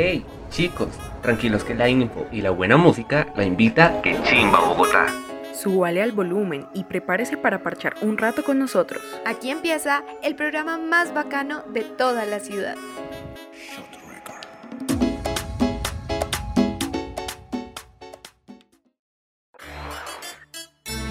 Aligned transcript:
Hey, 0.00 0.24
chicos, 0.48 0.90
tranquilos 1.22 1.64
que 1.64 1.74
la 1.74 1.88
info 1.88 2.24
y 2.30 2.40
la 2.40 2.50
buena 2.50 2.76
música 2.76 3.32
la 3.34 3.44
invita 3.44 4.00
Que 4.00 4.16
Chimba 4.22 4.60
Bogotá. 4.60 5.06
Súbale 5.52 6.00
al 6.00 6.12
volumen 6.12 6.68
y 6.72 6.84
prepárese 6.84 7.36
para 7.36 7.64
parchar 7.64 7.96
un 8.00 8.16
rato 8.16 8.44
con 8.44 8.60
nosotros. 8.60 9.02
Aquí 9.26 9.50
empieza 9.50 10.04
el 10.22 10.36
programa 10.36 10.78
más 10.78 11.12
bacano 11.12 11.64
de 11.72 11.82
toda 11.82 12.26
la 12.26 12.38
ciudad. 12.38 12.76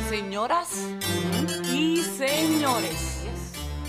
Señoras. 0.09 0.87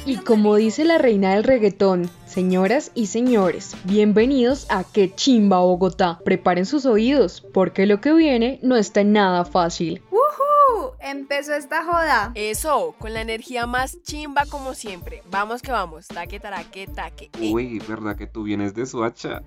Y 0.09 0.17
como 0.17 0.57
dice 0.57 0.87
la 0.87 0.97
reina 0.97 1.35
del 1.35 1.45
reggaetón, 1.45 2.09
señoras 2.25 2.93
y 2.95 3.09
señores, 3.09 3.77
bienvenidos 3.85 4.65
a 4.71 4.83
Que 4.83 5.15
Chimba 5.15 5.59
Bogotá. 5.59 6.19
Preparen 6.25 6.65
sus 6.65 6.87
oídos, 6.87 7.43
porque 7.53 7.85
lo 7.85 8.01
que 8.01 8.15
viene 8.15 8.59
no 8.63 8.77
está 8.77 9.05
nada 9.05 9.45
fácil. 9.45 10.03
¡Woohoo! 10.11 10.95
Empezó 10.99 11.53
esta 11.53 11.85
joda. 11.85 12.33
Eso, 12.37 12.95
con 12.99 13.13
la 13.13 13.21
energía 13.21 13.67
más 13.67 14.03
chimba 14.03 14.47
como 14.47 14.73
siempre. 14.73 15.23
Vamos 15.31 15.61
que 15.61 15.73
vamos. 15.73 16.09
Taque, 16.09 16.41
taraque, 16.41 16.87
taque. 16.87 17.29
Eh, 17.39 17.53
Uy, 17.53 17.79
¿verdad 17.87 18.17
que 18.17 18.27
tú 18.27 18.45
vienes 18.45 18.75
de 18.75 18.87
Suacha? 18.87 19.43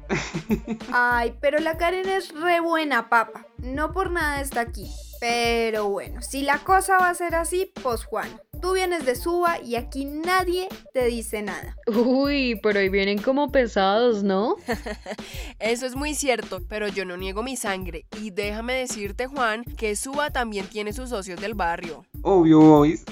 Ay, 0.94 1.34
pero 1.42 1.58
la 1.58 1.80
Karen 1.80 2.08
es 2.08 2.40
re 2.40 2.60
buena, 2.60 3.10
papa. 3.10 3.48
No 3.58 3.94
por 3.94 4.12
nada 4.12 4.42
está 4.42 4.62
aquí. 4.62 4.92
Pero 5.22 5.88
bueno, 5.88 6.24
si 6.24 6.42
la 6.42 6.58
cosa 6.58 6.98
va 6.98 7.10
a 7.10 7.14
ser 7.14 7.36
así, 7.36 7.72
pues 7.84 8.06
Juan, 8.06 8.28
tú 8.60 8.74
vienes 8.74 9.06
de 9.06 9.16
Suba 9.16 9.62
y 9.62 9.76
aquí 9.76 10.06
nadie 10.06 10.68
te 10.96 11.06
dice 11.06 11.44
nada. 11.44 11.78
Uy, 11.86 12.60
pero 12.64 12.80
ahí 12.80 12.90
vienen 12.90 13.22
como 13.22 13.52
pesados, 13.52 14.24
¿no? 14.24 14.56
Eso 15.60 15.86
es 15.86 15.96
muy 15.96 16.16
cierto, 16.16 16.64
pero 16.68 16.88
yo 16.88 17.06
no 17.06 17.18
niego 17.18 17.44
mi 17.44 17.56
sangre. 17.56 18.08
Y 18.20 18.32
déjame 18.32 18.74
decirte, 18.74 19.28
Juan, 19.28 19.64
que 19.64 19.96
Suba 19.96 20.32
también 20.32 20.66
tiene 20.66 20.92
sus 20.92 21.12
socios 21.12 21.40
del 21.40 21.54
barrio. 21.54 22.04
Obvio, 22.24 22.60
boys. 22.60 23.06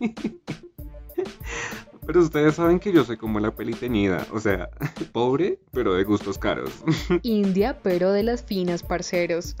Pero 2.08 2.20
ustedes 2.20 2.54
saben 2.54 2.80
que 2.80 2.90
yo 2.90 3.04
soy 3.04 3.18
como 3.18 3.38
la 3.38 3.54
peli 3.54 3.74
teñida, 3.74 4.26
o 4.32 4.40
sea, 4.40 4.70
pobre, 5.12 5.60
pero 5.72 5.92
de 5.92 6.04
gustos 6.04 6.38
caros. 6.38 6.72
India, 7.22 7.78
pero 7.82 8.12
de 8.12 8.22
las 8.22 8.42
finas, 8.42 8.82
parceros. 8.82 9.54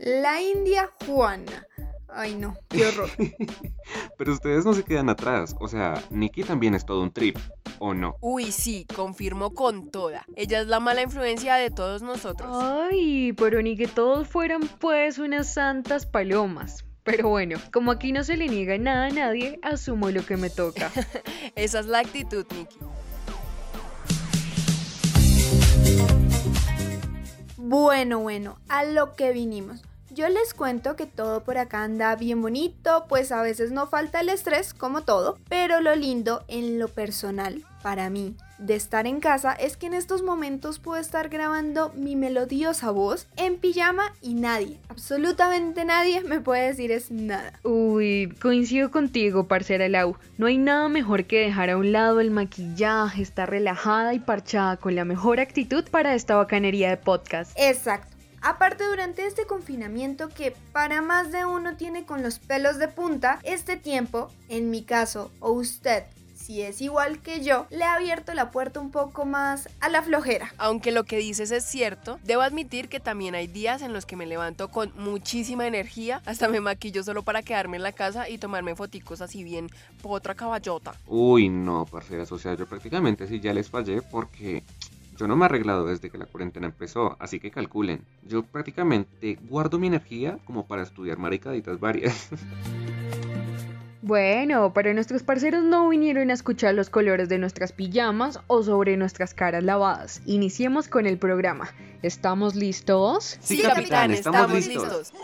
La 0.00 0.42
India 0.42 0.90
Juana. 1.06 1.68
Ay 2.08 2.34
no, 2.34 2.56
qué 2.68 2.86
horror. 2.86 3.10
Pero 4.18 4.32
ustedes 4.32 4.64
no 4.64 4.72
se 4.72 4.84
quedan 4.84 5.08
atrás, 5.08 5.56
o 5.60 5.66
sea, 5.66 6.00
Nikki 6.10 6.44
también 6.44 6.74
es 6.74 6.86
todo 6.86 7.02
un 7.02 7.12
trip, 7.12 7.36
¿o 7.80 7.92
no? 7.92 8.16
Uy, 8.20 8.52
sí, 8.52 8.86
confirmo 8.94 9.52
con 9.52 9.90
toda. 9.90 10.24
Ella 10.36 10.60
es 10.60 10.68
la 10.68 10.78
mala 10.78 11.02
influencia 11.02 11.56
de 11.56 11.70
todos 11.70 12.02
nosotros. 12.02 12.50
Ay, 12.52 13.32
pero 13.32 13.62
ni 13.62 13.76
que 13.76 13.88
todos 13.88 14.28
fueran 14.28 14.62
pues 14.80 15.18
unas 15.18 15.52
santas 15.52 16.06
palomas. 16.06 16.84
Pero 17.04 17.28
bueno, 17.28 17.58
como 17.70 17.92
aquí 17.92 18.12
no 18.12 18.24
se 18.24 18.38
le 18.38 18.48
niega 18.48 18.78
nada 18.78 19.06
a 19.06 19.10
nadie, 19.10 19.60
asumo 19.62 20.10
lo 20.10 20.24
que 20.24 20.38
me 20.38 20.48
toca. 20.48 20.90
Esa 21.54 21.80
es 21.80 21.86
la 21.86 21.98
actitud, 21.98 22.46
Nikki. 22.56 22.78
Bueno, 27.58 28.20
bueno, 28.20 28.58
a 28.68 28.84
lo 28.84 29.14
que 29.14 29.32
vinimos. 29.32 29.82
Yo 30.14 30.28
les 30.28 30.54
cuento 30.54 30.94
que 30.94 31.06
todo 31.06 31.42
por 31.42 31.58
acá 31.58 31.82
anda 31.82 32.14
bien 32.14 32.40
bonito, 32.40 33.06
pues 33.08 33.32
a 33.32 33.42
veces 33.42 33.72
no 33.72 33.88
falta 33.88 34.20
el 34.20 34.28
estrés, 34.28 34.72
como 34.72 35.02
todo, 35.02 35.38
pero 35.48 35.80
lo 35.80 35.96
lindo 35.96 36.44
en 36.46 36.78
lo 36.78 36.86
personal, 36.86 37.64
para 37.82 38.10
mí, 38.10 38.36
de 38.58 38.76
estar 38.76 39.08
en 39.08 39.18
casa 39.18 39.52
es 39.54 39.76
que 39.76 39.86
en 39.86 39.94
estos 39.94 40.22
momentos 40.22 40.78
puedo 40.78 41.00
estar 41.00 41.30
grabando 41.30 41.92
mi 41.96 42.14
melodiosa 42.14 42.92
voz 42.92 43.26
en 43.36 43.56
pijama 43.56 44.12
y 44.22 44.34
nadie, 44.34 44.78
absolutamente 44.88 45.84
nadie 45.84 46.22
me 46.22 46.38
puede 46.38 46.68
decir 46.68 46.92
es 46.92 47.10
nada. 47.10 47.58
Uy, 47.64 48.32
coincido 48.40 48.92
contigo, 48.92 49.48
parcera 49.48 49.88
Lau. 49.88 50.16
No 50.38 50.46
hay 50.46 50.58
nada 50.58 50.88
mejor 50.88 51.24
que 51.24 51.40
dejar 51.40 51.70
a 51.70 51.76
un 51.76 51.90
lado 51.90 52.20
el 52.20 52.30
maquillaje, 52.30 53.20
estar 53.20 53.50
relajada 53.50 54.14
y 54.14 54.20
parchada 54.20 54.76
con 54.76 54.94
la 54.94 55.04
mejor 55.04 55.40
actitud 55.40 55.84
para 55.90 56.14
esta 56.14 56.36
bacanería 56.36 56.90
de 56.90 56.98
podcast. 56.98 57.50
Exacto. 57.56 58.13
Aparte 58.46 58.84
durante 58.84 59.26
este 59.26 59.46
confinamiento 59.46 60.28
que 60.28 60.54
para 60.70 61.00
más 61.00 61.32
de 61.32 61.46
uno 61.46 61.78
tiene 61.78 62.04
con 62.04 62.22
los 62.22 62.38
pelos 62.38 62.78
de 62.78 62.88
punta, 62.88 63.38
este 63.42 63.78
tiempo, 63.78 64.28
en 64.50 64.68
mi 64.68 64.82
caso, 64.82 65.30
o 65.40 65.52
usted, 65.52 66.04
si 66.34 66.60
es 66.60 66.82
igual 66.82 67.22
que 67.22 67.42
yo, 67.42 67.66
le 67.70 67.84
ha 67.84 67.94
abierto 67.94 68.34
la 68.34 68.50
puerta 68.50 68.80
un 68.80 68.90
poco 68.90 69.24
más 69.24 69.70
a 69.80 69.88
la 69.88 70.02
flojera. 70.02 70.52
Aunque 70.58 70.92
lo 70.92 71.04
que 71.04 71.16
dices 71.16 71.50
es 71.52 71.64
cierto, 71.64 72.20
debo 72.22 72.42
admitir 72.42 72.90
que 72.90 73.00
también 73.00 73.34
hay 73.34 73.46
días 73.46 73.80
en 73.80 73.94
los 73.94 74.04
que 74.04 74.14
me 74.14 74.26
levanto 74.26 74.68
con 74.68 74.92
muchísima 74.94 75.66
energía, 75.66 76.20
hasta 76.26 76.46
me 76.50 76.60
maquillo 76.60 77.02
solo 77.02 77.22
para 77.22 77.40
quedarme 77.40 77.78
en 77.78 77.82
la 77.82 77.92
casa 77.92 78.28
y 78.28 78.36
tomarme 78.36 78.76
foticos 78.76 79.22
así 79.22 79.42
bien 79.42 79.70
otra 80.02 80.34
caballota. 80.34 80.94
Uy, 81.06 81.48
no, 81.48 81.86
parceras, 81.86 82.30
o 82.30 82.38
sea, 82.38 82.52
yo 82.52 82.66
prácticamente 82.66 83.26
sí 83.26 83.40
ya 83.40 83.54
les 83.54 83.70
fallé 83.70 84.02
porque 84.02 84.62
yo 85.16 85.28
no 85.28 85.36
me 85.36 85.44
he 85.44 85.46
arreglado 85.46 85.86
desde 85.86 86.10
que 86.10 86.18
la 86.18 86.26
cuarentena 86.26 86.66
empezó, 86.66 87.16
así 87.20 87.40
que 87.40 87.50
calculen. 87.50 88.04
Yo 88.22 88.42
prácticamente 88.42 89.38
guardo 89.48 89.78
mi 89.78 89.86
energía 89.86 90.38
como 90.44 90.66
para 90.66 90.82
estudiar 90.82 91.18
maricaditas 91.18 91.80
varias. 91.80 92.28
Bueno, 94.06 94.74
pero 94.74 94.92
nuestros 94.92 95.22
parceros 95.22 95.64
no 95.64 95.88
vinieron 95.88 96.28
a 96.28 96.34
escuchar 96.34 96.74
los 96.74 96.90
colores 96.90 97.30
de 97.30 97.38
nuestras 97.38 97.72
pijamas 97.72 98.38
o 98.48 98.62
sobre 98.62 98.98
nuestras 98.98 99.32
caras 99.32 99.64
lavadas. 99.64 100.20
Iniciemos 100.26 100.88
con 100.88 101.06
el 101.06 101.16
programa. 101.16 101.70
¿Estamos 102.02 102.54
listos? 102.54 103.38
Sí, 103.40 103.62
capitán, 103.62 104.10
estamos 104.10 104.52
listos. 104.52 105.14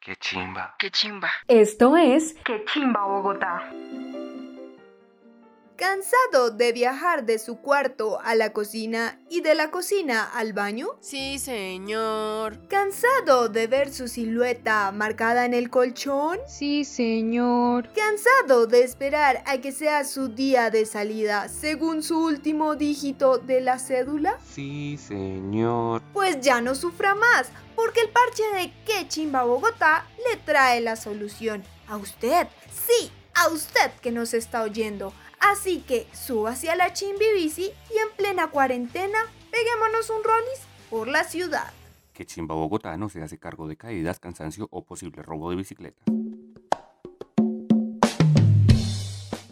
Qué 0.00 0.16
chimba. 0.16 0.74
¡Qué 0.76 0.90
chimba! 0.90 1.30
Esto 1.46 1.96
es 1.96 2.34
Que 2.44 2.64
Chimba 2.64 3.06
Bogotá. 3.06 3.62
¿Cansado 5.78 6.50
de 6.50 6.72
viajar 6.72 7.24
de 7.24 7.38
su 7.38 7.58
cuarto 7.58 8.18
a 8.24 8.34
la 8.34 8.52
cocina 8.52 9.20
y 9.30 9.42
de 9.42 9.54
la 9.54 9.70
cocina 9.70 10.24
al 10.24 10.52
baño? 10.52 10.88
Sí, 11.00 11.38
señor. 11.38 12.66
¿Cansado 12.66 13.48
de 13.48 13.68
ver 13.68 13.92
su 13.92 14.08
silueta 14.08 14.90
marcada 14.90 15.44
en 15.44 15.54
el 15.54 15.70
colchón? 15.70 16.40
Sí, 16.48 16.84
señor. 16.84 17.90
¿Cansado 17.92 18.66
de 18.66 18.82
esperar 18.82 19.44
a 19.46 19.58
que 19.58 19.70
sea 19.70 20.02
su 20.02 20.26
día 20.26 20.70
de 20.70 20.84
salida 20.84 21.48
según 21.48 22.02
su 22.02 22.24
último 22.24 22.74
dígito 22.74 23.38
de 23.38 23.60
la 23.60 23.78
cédula? 23.78 24.36
Sí, 24.52 24.98
señor. 24.98 26.02
Pues 26.12 26.40
ya 26.40 26.60
no 26.60 26.74
sufra 26.74 27.14
más, 27.14 27.50
porque 27.76 28.00
el 28.00 28.10
parche 28.10 28.42
de 28.52 28.72
Que 28.84 29.06
Chimba 29.06 29.44
Bogotá 29.44 30.08
le 30.28 30.38
trae 30.38 30.80
la 30.80 30.96
solución. 30.96 31.62
A 31.86 31.98
usted, 31.98 32.48
sí, 32.68 33.12
a 33.36 33.46
usted 33.50 33.92
que 34.02 34.10
nos 34.10 34.34
está 34.34 34.62
oyendo. 34.62 35.12
Así 35.40 35.80
que 35.80 36.06
súbase 36.12 36.70
a 36.70 36.76
la 36.76 36.92
chimbi 36.92 37.26
bici 37.34 37.72
y 37.90 37.98
en 37.98 38.10
plena 38.16 38.50
cuarentena 38.50 39.18
peguémonos 39.50 40.10
un 40.10 40.24
rolis 40.24 40.60
por 40.90 41.08
la 41.08 41.24
ciudad. 41.24 41.72
Que 42.12 42.26
chimba 42.26 42.54
Bogotá 42.54 42.96
no 42.96 43.08
se 43.08 43.22
hace 43.22 43.38
cargo 43.38 43.68
de 43.68 43.76
caídas, 43.76 44.18
cansancio 44.18 44.68
o 44.70 44.84
posible 44.84 45.22
robo 45.22 45.50
de 45.50 45.56
bicicleta. 45.56 46.02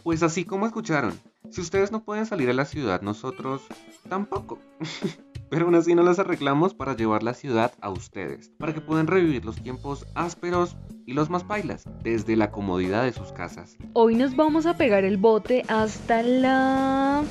Pues 0.02 0.22
así 0.22 0.44
como 0.44 0.66
escucharon, 0.66 1.20
si 1.50 1.60
ustedes 1.60 1.90
no 1.90 2.04
pueden 2.04 2.26
salir 2.26 2.50
a 2.50 2.52
la 2.52 2.64
ciudad, 2.64 3.02
nosotros 3.02 3.62
tampoco. 4.08 4.58
Pero 5.48 5.66
aún 5.66 5.76
así 5.76 5.94
no 5.94 6.02
las 6.02 6.18
arreglamos 6.18 6.74
para 6.74 6.96
llevar 6.96 7.22
la 7.22 7.32
ciudad 7.32 7.72
a 7.80 7.90
ustedes, 7.90 8.50
para 8.58 8.74
que 8.74 8.80
puedan 8.80 9.06
revivir 9.06 9.44
los 9.44 9.62
tiempos 9.62 10.04
ásperos 10.14 10.76
y 11.06 11.12
los 11.12 11.30
más 11.30 11.44
pailas, 11.44 11.84
desde 12.02 12.34
la 12.34 12.50
comodidad 12.50 13.04
de 13.04 13.12
sus 13.12 13.30
casas. 13.30 13.76
Hoy 13.92 14.16
nos 14.16 14.34
vamos 14.34 14.66
a 14.66 14.76
pegar 14.76 15.04
el 15.04 15.18
bote 15.18 15.62
hasta 15.68 16.22
la 16.22 17.22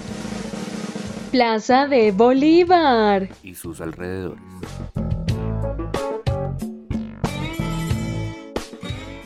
Plaza 1.31 1.87
de 1.87 2.13
Bolívar. 2.13 3.27
Y 3.43 3.55
sus 3.55 3.81
alrededores. 3.81 4.41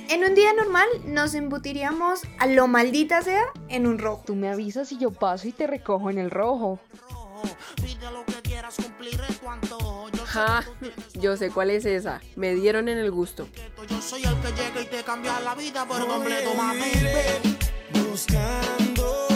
En 0.10 0.24
un 0.24 0.34
día 0.34 0.52
normal 0.54 0.88
nos 1.06 1.36
embutiríamos 1.36 2.22
a 2.40 2.48
lo 2.48 2.68
maldita 2.68 3.22
sea 3.22 3.44
en 3.68 3.86
un 3.86 4.00
rojo. 4.00 4.24
Tú 4.26 4.36
me 4.36 4.50
avisas 4.50 4.92
y 4.92 4.98
yo 4.98 5.12
paso 5.12 5.48
y 5.48 5.52
te 5.52 5.68
recojo 5.68 6.10
en 6.10 6.18
el 6.18 6.32
rojo. 6.32 6.80
Ja, 10.40 10.64
yo 11.16 11.36
sé 11.36 11.50
cuál 11.50 11.70
es 11.70 11.86
esa. 11.86 12.22
Me 12.38 12.56
dieron 12.56 12.88
en 12.88 12.98
el 12.98 13.12
gusto. 13.12 13.50
Yo 13.90 14.02
soy 14.02 14.24
el 14.24 14.36
que 14.40 14.48
llega 14.54 14.82
y 14.82 14.86
te 14.86 15.04
cambia 15.04 15.38
la 15.42 15.54
vida 15.54 15.86
por 15.86 16.08
completo, 16.08 16.54
mami. 16.56 16.94
Buscándote, 17.92 19.29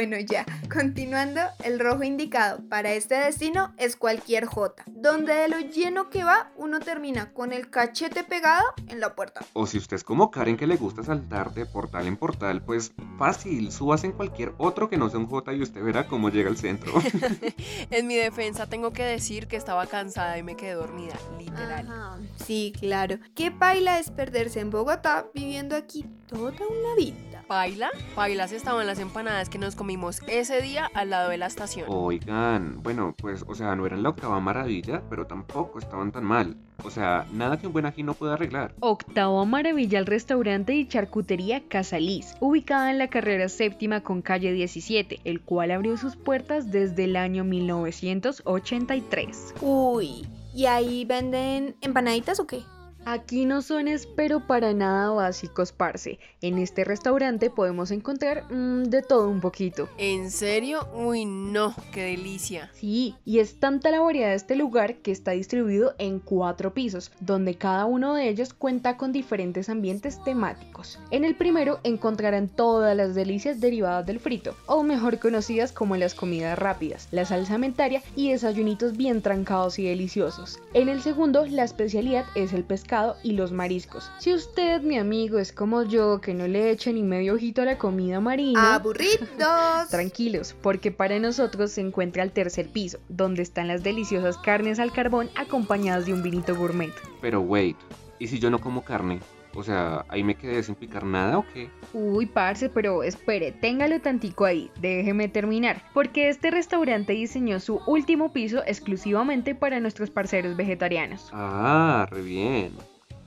bueno, 0.00 0.16
ya. 0.18 0.46
Continuando, 0.72 1.42
el 1.62 1.78
rojo 1.78 2.04
indicado 2.04 2.60
para 2.70 2.94
este 2.94 3.16
destino 3.16 3.74
es 3.76 3.96
cualquier 3.96 4.46
J, 4.46 4.82
donde 4.86 5.34
de 5.34 5.48
lo 5.48 5.58
lleno 5.58 6.08
que 6.08 6.24
va, 6.24 6.50
uno 6.56 6.80
termina 6.80 7.34
con 7.34 7.52
el 7.52 7.68
cachete 7.68 8.24
pegado 8.24 8.64
en 8.88 8.98
la 8.98 9.14
puerta. 9.14 9.44
O 9.52 9.66
si 9.66 9.76
usted 9.76 9.96
es 9.96 10.04
como 10.04 10.30
Karen 10.30 10.56
que 10.56 10.66
le 10.66 10.76
gusta 10.76 11.02
saltar 11.02 11.52
de 11.52 11.66
portal 11.66 12.06
en 12.06 12.16
portal, 12.16 12.62
pues 12.62 12.92
fácil, 13.18 13.70
subas 13.72 14.02
en 14.04 14.12
cualquier 14.12 14.54
otro 14.56 14.88
que 14.88 14.96
no 14.96 15.10
sea 15.10 15.18
un 15.18 15.26
J 15.26 15.52
y 15.52 15.60
usted 15.60 15.82
verá 15.82 16.06
cómo 16.06 16.30
llega 16.30 16.48
al 16.48 16.56
centro. 16.56 16.94
en 17.90 18.06
mi 18.06 18.16
defensa 18.16 18.70
tengo 18.70 18.94
que 18.94 19.04
decir 19.04 19.48
que 19.48 19.56
estaba 19.56 19.86
cansada 19.86 20.38
y 20.38 20.42
me 20.42 20.56
quedé 20.56 20.72
dormida, 20.72 21.18
literal. 21.38 21.86
Ajá, 21.86 22.16
sí, 22.42 22.72
claro. 22.80 23.18
¿Qué 23.34 23.50
paila 23.50 23.98
es 23.98 24.10
perderse 24.10 24.60
en 24.60 24.70
Bogotá 24.70 25.26
viviendo 25.34 25.76
aquí 25.76 26.06
toda 26.26 26.52
una 26.52 26.94
vida? 26.96 27.44
¿Paila? 27.50 27.90
Pailas 28.14 28.52
estaban 28.52 28.86
las 28.86 29.00
empanadas 29.00 29.48
que 29.48 29.58
nos 29.58 29.74
comimos 29.74 29.89
ese 30.28 30.62
día 30.62 30.90
al 30.94 31.10
lado 31.10 31.30
de 31.30 31.38
la 31.38 31.46
estación. 31.46 31.86
Oigan, 31.88 32.82
bueno, 32.82 33.14
pues, 33.16 33.44
o 33.46 33.54
sea, 33.54 33.74
no 33.74 33.86
eran 33.86 34.02
la 34.02 34.10
octava 34.10 34.38
maravilla, 34.40 35.02
pero 35.08 35.26
tampoco 35.26 35.78
estaban 35.78 36.12
tan 36.12 36.24
mal. 36.24 36.56
O 36.84 36.90
sea, 36.90 37.26
nada 37.32 37.58
que 37.58 37.66
un 37.66 37.72
buen 37.72 37.86
ají 37.86 38.02
no 38.02 38.12
pueda 38.14 38.34
arreglar. 38.34 38.74
Octava 38.80 39.44
maravilla 39.44 39.98
el 39.98 40.06
restaurante 40.06 40.74
y 40.74 40.86
charcutería 40.86 41.62
Casalís, 41.68 42.36
ubicada 42.40 42.90
en 42.90 42.98
la 42.98 43.08
carrera 43.08 43.48
séptima 43.48 44.02
con 44.02 44.22
calle 44.22 44.52
17, 44.52 45.20
el 45.24 45.40
cual 45.40 45.72
abrió 45.72 45.96
sus 45.96 46.16
puertas 46.16 46.70
desde 46.70 47.04
el 47.04 47.16
año 47.16 47.44
1983. 47.44 49.54
Uy, 49.60 50.26
¿y 50.54 50.66
ahí 50.66 51.04
venden 51.04 51.76
empanaditas 51.80 52.38
o 52.40 52.46
qué? 52.46 52.62
Aquí 53.06 53.46
no 53.46 53.62
son 53.62 53.88
espero 53.88 54.46
para 54.46 54.74
nada 54.74 55.10
básicos, 55.10 55.72
parce. 55.72 56.18
En 56.42 56.58
este 56.58 56.84
restaurante 56.84 57.48
podemos 57.48 57.90
encontrar 57.90 58.44
mm, 58.52 58.84
de 58.84 59.00
todo 59.00 59.28
un 59.30 59.40
poquito. 59.40 59.88
¿En 59.96 60.30
serio? 60.30 60.86
Uy, 60.94 61.24
no, 61.24 61.74
qué 61.92 62.04
delicia. 62.04 62.70
Sí, 62.74 63.16
y 63.24 63.38
es 63.38 63.58
tanta 63.58 63.90
la 63.90 64.00
variedad 64.00 64.28
de 64.28 64.34
este 64.34 64.54
lugar 64.54 64.96
que 64.96 65.12
está 65.12 65.30
distribuido 65.30 65.94
en 65.98 66.18
cuatro 66.18 66.74
pisos, 66.74 67.10
donde 67.20 67.54
cada 67.54 67.86
uno 67.86 68.14
de 68.14 68.28
ellos 68.28 68.52
cuenta 68.52 68.98
con 68.98 69.12
diferentes 69.12 69.70
ambientes 69.70 70.22
temáticos. 70.22 70.98
En 71.10 71.24
el 71.24 71.34
primero 71.36 71.80
encontrarán 71.84 72.48
todas 72.48 72.94
las 72.94 73.14
delicias 73.14 73.60
derivadas 73.60 74.04
del 74.04 74.20
frito, 74.20 74.54
o 74.66 74.82
mejor 74.82 75.18
conocidas 75.18 75.72
como 75.72 75.96
las 75.96 76.14
comidas 76.14 76.58
rápidas, 76.58 77.08
la 77.12 77.24
salsa 77.24 77.56
mentaria 77.56 78.02
y 78.14 78.30
desayunitos 78.30 78.96
bien 78.96 79.22
trancados 79.22 79.78
y 79.78 79.84
deliciosos. 79.84 80.60
En 80.74 80.90
el 80.90 81.00
segundo, 81.00 81.46
la 81.46 81.64
especialidad 81.64 82.26
es 82.34 82.52
el 82.52 82.64
pescado 82.64 82.89
y 83.22 83.32
los 83.32 83.52
mariscos. 83.52 84.10
Si 84.18 84.32
usted, 84.32 84.82
mi 84.82 84.98
amigo, 84.98 85.38
es 85.38 85.52
como 85.52 85.84
yo, 85.84 86.20
que 86.20 86.34
no 86.34 86.48
le 86.48 86.70
echa 86.70 86.90
ni 86.90 87.02
medio 87.02 87.34
ojito 87.34 87.62
a 87.62 87.64
la 87.64 87.78
comida 87.78 88.20
marina... 88.20 88.74
¡Aburridos! 88.74 89.88
Tranquilos, 89.90 90.56
porque 90.60 90.90
para 90.90 91.18
nosotros 91.18 91.70
se 91.70 91.82
encuentra 91.82 92.22
el 92.22 92.32
tercer 92.32 92.68
piso, 92.68 92.98
donde 93.08 93.42
están 93.42 93.68
las 93.68 93.82
deliciosas 93.84 94.38
carnes 94.38 94.80
al 94.80 94.92
carbón 94.92 95.30
acompañadas 95.36 96.06
de 96.06 96.14
un 96.14 96.22
vinito 96.22 96.56
gourmet. 96.56 96.92
Pero 97.20 97.40
wait, 97.40 97.76
¿y 98.18 98.26
si 98.26 98.38
yo 98.40 98.50
no 98.50 98.60
como 98.60 98.82
carne? 98.82 99.20
O 99.54 99.62
sea, 99.62 100.04
¿ahí 100.08 100.22
me 100.22 100.36
quedé 100.36 100.62
sin 100.62 100.74
picar 100.74 101.04
nada 101.04 101.38
o 101.38 101.44
qué? 101.52 101.70
Uy, 101.92 102.26
parce, 102.26 102.68
pero 102.68 103.02
espere, 103.02 103.52
téngalo 103.52 104.00
tantico 104.00 104.44
ahí, 104.44 104.70
déjeme 104.80 105.28
terminar. 105.28 105.82
Porque 105.92 106.28
este 106.28 106.50
restaurante 106.50 107.12
diseñó 107.12 107.58
su 107.60 107.80
último 107.86 108.32
piso 108.32 108.62
exclusivamente 108.66 109.54
para 109.54 109.80
nuestros 109.80 110.10
parceros 110.10 110.56
vegetarianos. 110.56 111.30
Ah, 111.32 112.06
re 112.10 112.22
bien. 112.22 112.72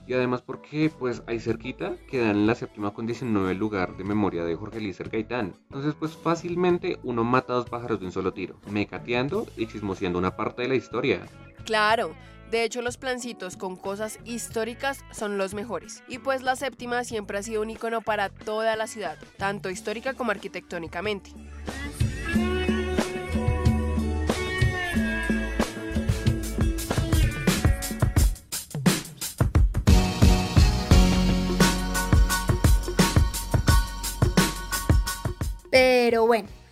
Y 0.06 0.12
además 0.12 0.42
porque, 0.42 0.90
pues, 0.98 1.22
ahí 1.26 1.40
cerquita 1.40 1.96
quedan 2.10 2.36
en 2.36 2.46
la 2.46 2.54
séptima 2.54 2.92
con 2.92 3.06
19 3.06 3.54
lugar 3.54 3.96
de 3.96 4.04
memoria 4.04 4.44
de 4.44 4.54
Jorge 4.54 4.80
Lícer 4.80 5.08
Gaitán. 5.08 5.54
Entonces, 5.68 5.94
pues, 5.94 6.14
fácilmente 6.14 6.98
uno 7.02 7.24
mata 7.24 7.54
a 7.54 7.56
dos 7.56 7.70
pájaros 7.70 8.00
de 8.00 8.06
un 8.06 8.12
solo 8.12 8.32
tiro, 8.34 8.56
mecateando 8.70 9.46
y 9.56 9.66
chismoseando 9.66 10.18
una 10.18 10.36
parte 10.36 10.62
de 10.62 10.68
la 10.68 10.74
historia. 10.74 11.20
Claro, 11.64 12.14
de 12.54 12.62
hecho, 12.62 12.82
los 12.82 12.98
plancitos 12.98 13.56
con 13.56 13.74
cosas 13.74 14.20
históricas 14.24 15.04
son 15.10 15.38
los 15.38 15.54
mejores. 15.54 16.04
Y 16.06 16.20
pues 16.20 16.42
la 16.42 16.54
séptima 16.54 17.02
siempre 17.02 17.36
ha 17.36 17.42
sido 17.42 17.62
un 17.62 17.70
icono 17.70 18.00
para 18.00 18.28
toda 18.28 18.76
la 18.76 18.86
ciudad, 18.86 19.18
tanto 19.38 19.70
histórica 19.70 20.14
como 20.14 20.30
arquitectónicamente. 20.30 21.32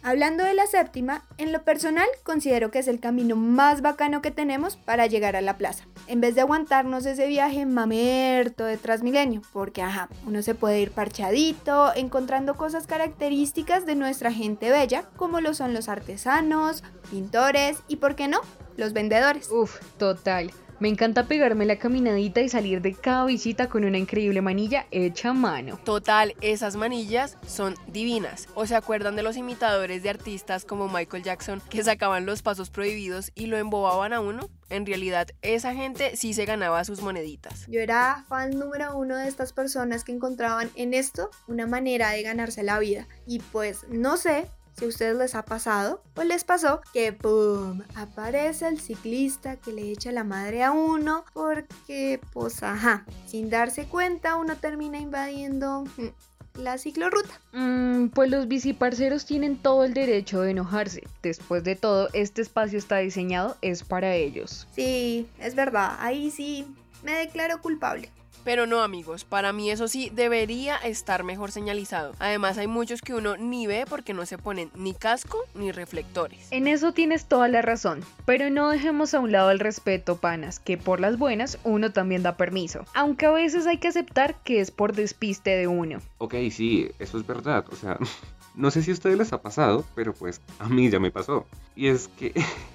Hablando 0.04 0.42
de 0.42 0.54
la 0.54 0.66
séptima, 0.66 1.22
en 1.38 1.52
lo 1.52 1.62
personal 1.62 2.08
considero 2.24 2.72
que 2.72 2.80
es 2.80 2.88
el 2.88 2.98
camino 2.98 3.36
más 3.36 3.82
bacano 3.82 4.20
que 4.20 4.32
tenemos 4.32 4.74
para 4.74 5.06
llegar 5.06 5.36
a 5.36 5.40
la 5.40 5.56
plaza. 5.58 5.84
En 6.08 6.20
vez 6.20 6.34
de 6.34 6.40
aguantarnos 6.40 7.06
ese 7.06 7.28
viaje 7.28 7.66
mamerto 7.66 8.64
de 8.64 8.78
Transmilenio, 8.78 9.42
porque 9.52 9.80
ajá, 9.80 10.08
uno 10.26 10.42
se 10.42 10.56
puede 10.56 10.80
ir 10.80 10.90
parchadito, 10.90 11.94
encontrando 11.94 12.56
cosas 12.56 12.88
características 12.88 13.86
de 13.86 13.94
nuestra 13.94 14.32
gente 14.32 14.70
bella, 14.70 15.04
como 15.16 15.40
lo 15.40 15.54
son 15.54 15.72
los 15.72 15.88
artesanos, 15.88 16.82
pintores 17.12 17.78
y, 17.86 17.96
¿por 17.96 18.16
qué 18.16 18.26
no?, 18.26 18.40
los 18.76 18.94
vendedores. 18.94 19.52
Uf, 19.52 19.78
total. 19.98 20.50
Me 20.82 20.88
encanta 20.88 21.28
pegarme 21.28 21.64
la 21.64 21.78
caminadita 21.78 22.40
y 22.40 22.48
salir 22.48 22.82
de 22.82 22.92
cada 22.92 23.24
visita 23.24 23.68
con 23.68 23.84
una 23.84 23.98
increíble 23.98 24.42
manilla 24.42 24.86
hecha 24.90 25.28
a 25.28 25.32
mano. 25.32 25.78
Total, 25.84 26.34
esas 26.40 26.74
manillas 26.74 27.38
son 27.46 27.76
divinas. 27.86 28.48
¿O 28.56 28.66
se 28.66 28.74
acuerdan 28.74 29.14
de 29.14 29.22
los 29.22 29.36
imitadores 29.36 30.02
de 30.02 30.10
artistas 30.10 30.64
como 30.64 30.88
Michael 30.88 31.22
Jackson 31.22 31.62
que 31.70 31.84
sacaban 31.84 32.26
los 32.26 32.42
pasos 32.42 32.70
prohibidos 32.70 33.30
y 33.36 33.46
lo 33.46 33.58
embobaban 33.58 34.12
a 34.12 34.18
uno? 34.18 34.50
En 34.70 34.84
realidad, 34.84 35.28
esa 35.40 35.72
gente 35.72 36.16
sí 36.16 36.34
se 36.34 36.46
ganaba 36.46 36.82
sus 36.82 37.00
moneditas. 37.00 37.64
Yo 37.68 37.78
era 37.78 38.24
fan 38.28 38.58
número 38.58 38.96
uno 38.96 39.16
de 39.16 39.28
estas 39.28 39.52
personas 39.52 40.02
que 40.02 40.10
encontraban 40.10 40.68
en 40.74 40.94
esto 40.94 41.30
una 41.46 41.68
manera 41.68 42.10
de 42.10 42.24
ganarse 42.24 42.64
la 42.64 42.80
vida. 42.80 43.06
Y 43.24 43.38
pues 43.38 43.86
no 43.88 44.16
sé, 44.16 44.48
si 44.76 44.84
a 44.84 44.88
ustedes 44.88 45.16
les 45.16 45.34
ha 45.34 45.44
pasado 45.44 46.02
o 46.16 46.22
les 46.22 46.44
pasó 46.44 46.80
que 46.92 47.12
¡pum! 47.12 47.82
aparece 47.94 48.68
el 48.68 48.80
ciclista 48.80 49.56
que 49.56 49.72
le 49.72 49.90
echa 49.90 50.12
la 50.12 50.24
madre 50.24 50.62
a 50.62 50.72
uno 50.72 51.24
porque 51.32 52.20
pues 52.32 52.62
ajá, 52.62 53.04
sin 53.26 53.50
darse 53.50 53.84
cuenta 53.84 54.36
uno 54.36 54.56
termina 54.56 54.98
invadiendo 54.98 55.84
mm, 55.96 56.60
la 56.60 56.78
ciclorruta. 56.78 57.40
Mm, 57.52 58.08
pues 58.08 58.30
los 58.30 58.48
biciparceros 58.48 59.24
tienen 59.24 59.56
todo 59.56 59.84
el 59.84 59.94
derecho 59.94 60.40
de 60.42 60.50
enojarse. 60.50 61.02
Después 61.22 61.64
de 61.64 61.76
todo, 61.76 62.08
este 62.12 62.42
espacio 62.42 62.78
está 62.78 62.98
diseñado 62.98 63.56
es 63.62 63.84
para 63.84 64.14
ellos. 64.14 64.66
Sí, 64.74 65.26
es 65.38 65.54
verdad, 65.54 65.96
ahí 65.98 66.30
sí 66.30 66.66
me 67.02 67.12
declaro 67.12 67.60
culpable. 67.60 68.10
Pero 68.44 68.66
no 68.66 68.82
amigos, 68.82 69.24
para 69.24 69.52
mí 69.52 69.70
eso 69.70 69.88
sí 69.88 70.10
debería 70.12 70.76
estar 70.76 71.22
mejor 71.24 71.52
señalizado. 71.52 72.14
Además 72.18 72.58
hay 72.58 72.66
muchos 72.66 73.00
que 73.00 73.14
uno 73.14 73.36
ni 73.36 73.66
ve 73.66 73.84
porque 73.88 74.14
no 74.14 74.26
se 74.26 74.38
ponen 74.38 74.70
ni 74.74 74.94
casco 74.94 75.38
ni 75.54 75.72
reflectores. 75.72 76.48
En 76.50 76.66
eso 76.66 76.92
tienes 76.92 77.26
toda 77.26 77.48
la 77.48 77.62
razón, 77.62 78.04
pero 78.24 78.50
no 78.50 78.70
dejemos 78.70 79.14
a 79.14 79.20
un 79.20 79.32
lado 79.32 79.50
el 79.50 79.60
respeto, 79.60 80.16
panas, 80.16 80.58
que 80.58 80.76
por 80.76 81.00
las 81.00 81.18
buenas 81.18 81.58
uno 81.64 81.92
también 81.92 82.22
da 82.22 82.36
permiso, 82.36 82.84
aunque 82.94 83.26
a 83.26 83.30
veces 83.30 83.66
hay 83.66 83.78
que 83.78 83.88
aceptar 83.88 84.34
que 84.42 84.60
es 84.60 84.70
por 84.70 84.94
despiste 84.94 85.50
de 85.50 85.68
uno. 85.68 86.00
Ok, 86.18 86.34
sí, 86.50 86.90
eso 86.98 87.18
es 87.18 87.26
verdad, 87.26 87.64
o 87.70 87.76
sea, 87.76 87.98
no 88.54 88.70
sé 88.70 88.82
si 88.82 88.90
a 88.90 88.94
ustedes 88.94 89.18
les 89.18 89.32
ha 89.32 89.42
pasado, 89.42 89.84
pero 89.94 90.12
pues 90.12 90.40
a 90.58 90.68
mí 90.68 90.90
ya 90.90 91.00
me 91.00 91.10
pasó. 91.10 91.46
Y 91.76 91.88
es 91.88 92.08
que 92.08 92.32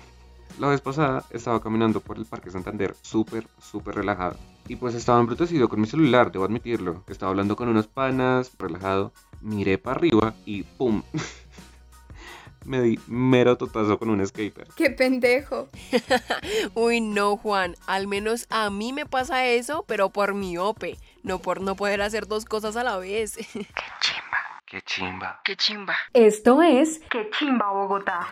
la 0.60 0.68
vez 0.68 0.82
pasada 0.82 1.24
estaba 1.32 1.62
caminando 1.62 2.00
por 2.00 2.18
el 2.18 2.26
Parque 2.26 2.52
Santander 2.52 2.96
súper, 3.02 3.48
súper 3.60 3.96
relajado 3.96 4.38
y 4.68 4.76
pues 4.76 4.96
estaba 4.96 5.20
embrutecido 5.20 5.70
con 5.70 5.80
mi 5.80 5.88
celular, 5.88 6.32
debo 6.32 6.46
admitirlo. 6.46 7.04
Estaba 7.08 7.30
hablando 7.30 7.56
con 7.56 7.70
unos 7.70 7.88
panas, 7.88 8.52
relajado. 8.58 9.14
Miré 9.42 9.78
para 9.78 9.98
arriba 9.98 10.34
y 10.46 10.64
¡pum! 10.64 11.04
me 12.66 12.82
di 12.82 13.00
mero 13.08 13.58
totazo 13.58 13.98
con 13.98 14.10
un 14.10 14.26
skater. 14.26 14.68
¡Qué 14.76 14.90
pendejo! 14.90 15.70
Uy, 16.74 17.00
no, 17.00 17.38
Juan. 17.38 17.76
Al 17.88 18.08
menos 18.08 18.46
a 18.50 18.70
mí 18.70 18.92
me 18.92 19.06
pasa 19.06 19.46
eso, 19.46 19.86
pero 19.88 20.10
por 20.10 20.34
miope. 20.34 20.98
No 21.24 21.40
por 21.40 21.62
no 21.62 21.76
poder 21.76 22.02
hacer 22.02 22.28
dos 22.28 22.46
cosas 22.46 22.76
a 22.76 22.84
la 22.84 22.98
vez. 22.98 23.36
¡Qué 23.54 23.64
chimba! 24.02 24.38
¡Qué 24.66 24.82
chimba! 24.82 25.42
¡Qué 25.46 25.56
chimba! 25.56 25.96
Esto 26.14 26.62
es 26.62 27.00
¡Qué 27.10 27.30
chimba 27.32 27.72
Bogotá! 27.72 28.28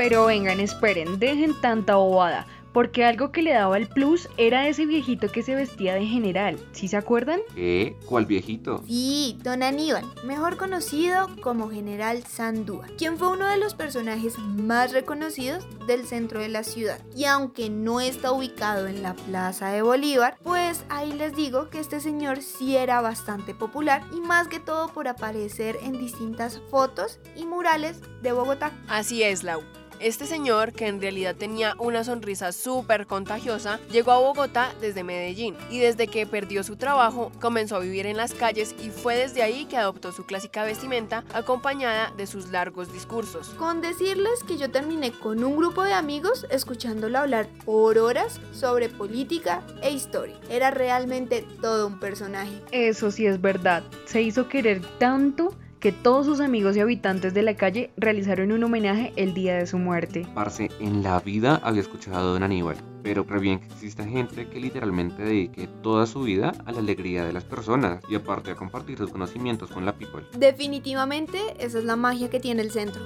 Pero 0.00 0.24
vengan, 0.24 0.60
esperen, 0.60 1.18
dejen 1.18 1.52
tanta 1.60 1.96
bobada 1.96 2.46
porque 2.72 3.04
algo 3.04 3.32
que 3.32 3.42
le 3.42 3.52
daba 3.52 3.76
el 3.76 3.88
plus 3.88 4.28
era 4.36 4.68
ese 4.68 4.86
viejito 4.86 5.28
que 5.30 5.42
se 5.42 5.54
vestía 5.54 5.94
de 5.94 6.06
general, 6.06 6.58
¿sí 6.72 6.88
se 6.88 6.96
acuerdan? 6.96 7.40
¿Qué? 7.54 7.96
¿Cuál 8.06 8.26
viejito? 8.26 8.82
Sí, 8.86 9.38
don 9.42 9.62
Aníbal, 9.62 10.04
mejor 10.24 10.56
conocido 10.56 11.28
como 11.42 11.70
General 11.70 12.22
Sandúa, 12.24 12.86
quien 12.96 13.18
fue 13.18 13.28
uno 13.28 13.48
de 13.48 13.58
los 13.58 13.74
personajes 13.74 14.38
más 14.38 14.92
reconocidos 14.92 15.66
del 15.86 16.06
centro 16.06 16.40
de 16.40 16.48
la 16.48 16.62
ciudad. 16.62 17.00
Y 17.16 17.24
aunque 17.24 17.70
no 17.70 18.00
está 18.00 18.32
ubicado 18.32 18.86
en 18.86 19.02
la 19.02 19.14
Plaza 19.14 19.70
de 19.70 19.82
Bolívar, 19.82 20.38
pues 20.42 20.84
ahí 20.88 21.12
les 21.12 21.34
digo 21.34 21.68
que 21.70 21.80
este 21.80 22.00
señor 22.00 22.42
sí 22.42 22.76
era 22.76 23.00
bastante 23.00 23.54
popular 23.54 24.02
y 24.16 24.20
más 24.20 24.48
que 24.48 24.60
todo 24.60 24.88
por 24.88 25.08
aparecer 25.08 25.76
en 25.82 25.98
distintas 25.98 26.60
fotos 26.70 27.18
y 27.36 27.46
murales 27.46 28.00
de 28.22 28.32
Bogotá. 28.32 28.72
Así 28.88 29.22
es, 29.22 29.42
Lau. 29.42 29.62
Este 30.00 30.26
señor, 30.26 30.72
que 30.72 30.86
en 30.86 30.98
realidad 30.98 31.36
tenía 31.36 31.74
una 31.78 32.04
sonrisa 32.04 32.52
súper 32.52 33.06
contagiosa, 33.06 33.78
llegó 33.92 34.12
a 34.12 34.20
Bogotá 34.20 34.74
desde 34.80 35.04
Medellín 35.04 35.54
y 35.68 35.78
desde 35.78 36.08
que 36.08 36.26
perdió 36.26 36.62
su 36.62 36.76
trabajo 36.76 37.30
comenzó 37.38 37.76
a 37.76 37.80
vivir 37.80 38.06
en 38.06 38.16
las 38.16 38.32
calles 38.32 38.74
y 38.82 38.88
fue 38.88 39.14
desde 39.16 39.42
ahí 39.42 39.66
que 39.66 39.76
adoptó 39.76 40.10
su 40.10 40.24
clásica 40.24 40.64
vestimenta 40.64 41.22
acompañada 41.34 42.14
de 42.16 42.26
sus 42.26 42.48
largos 42.48 42.90
discursos. 42.94 43.50
Con 43.50 43.82
decirles 43.82 44.42
que 44.48 44.56
yo 44.56 44.70
terminé 44.70 45.12
con 45.12 45.44
un 45.44 45.54
grupo 45.58 45.82
de 45.82 45.92
amigos 45.92 46.46
escuchándolo 46.48 47.18
hablar 47.18 47.46
por 47.66 47.98
horas 47.98 48.40
sobre 48.52 48.88
política 48.88 49.62
e 49.82 49.90
historia. 49.90 50.36
Era 50.48 50.70
realmente 50.70 51.46
todo 51.60 51.86
un 51.86 52.00
personaje. 52.00 52.62
Eso 52.72 53.10
sí 53.10 53.26
es 53.26 53.38
verdad, 53.38 53.82
se 54.06 54.22
hizo 54.22 54.48
querer 54.48 54.80
tanto 54.98 55.54
que 55.80 55.92
todos 55.92 56.26
sus 56.26 56.40
amigos 56.40 56.76
y 56.76 56.80
habitantes 56.80 57.32
de 57.34 57.42
la 57.42 57.56
calle 57.56 57.90
realizaron 57.96 58.52
un 58.52 58.62
homenaje 58.62 59.12
el 59.16 59.32
día 59.34 59.56
de 59.56 59.66
su 59.66 59.78
muerte. 59.78 60.26
Parce, 60.34 60.70
en 60.78 61.02
la 61.02 61.18
vida 61.20 61.60
había 61.64 61.80
escuchado 61.80 62.18
a 62.18 62.32
Don 62.32 62.42
Aníbal, 62.42 62.76
pero 63.02 63.26
creo 63.26 63.40
bien 63.40 63.60
que 63.60 63.66
exista 63.66 64.04
gente 64.04 64.46
que 64.48 64.60
literalmente 64.60 65.22
dedique 65.22 65.68
toda 65.82 66.06
su 66.06 66.22
vida 66.22 66.52
a 66.66 66.72
la 66.72 66.78
alegría 66.80 67.24
de 67.24 67.32
las 67.32 67.44
personas 67.44 68.02
y 68.10 68.14
aparte 68.14 68.50
a 68.50 68.56
compartir 68.56 68.98
sus 68.98 69.10
conocimientos 69.10 69.70
con 69.70 69.86
la 69.86 69.94
people. 69.94 70.22
Definitivamente 70.38 71.38
esa 71.58 71.78
es 71.78 71.84
la 71.84 71.96
magia 71.96 72.28
que 72.28 72.40
tiene 72.40 72.60
el 72.62 72.70
centro. 72.70 73.00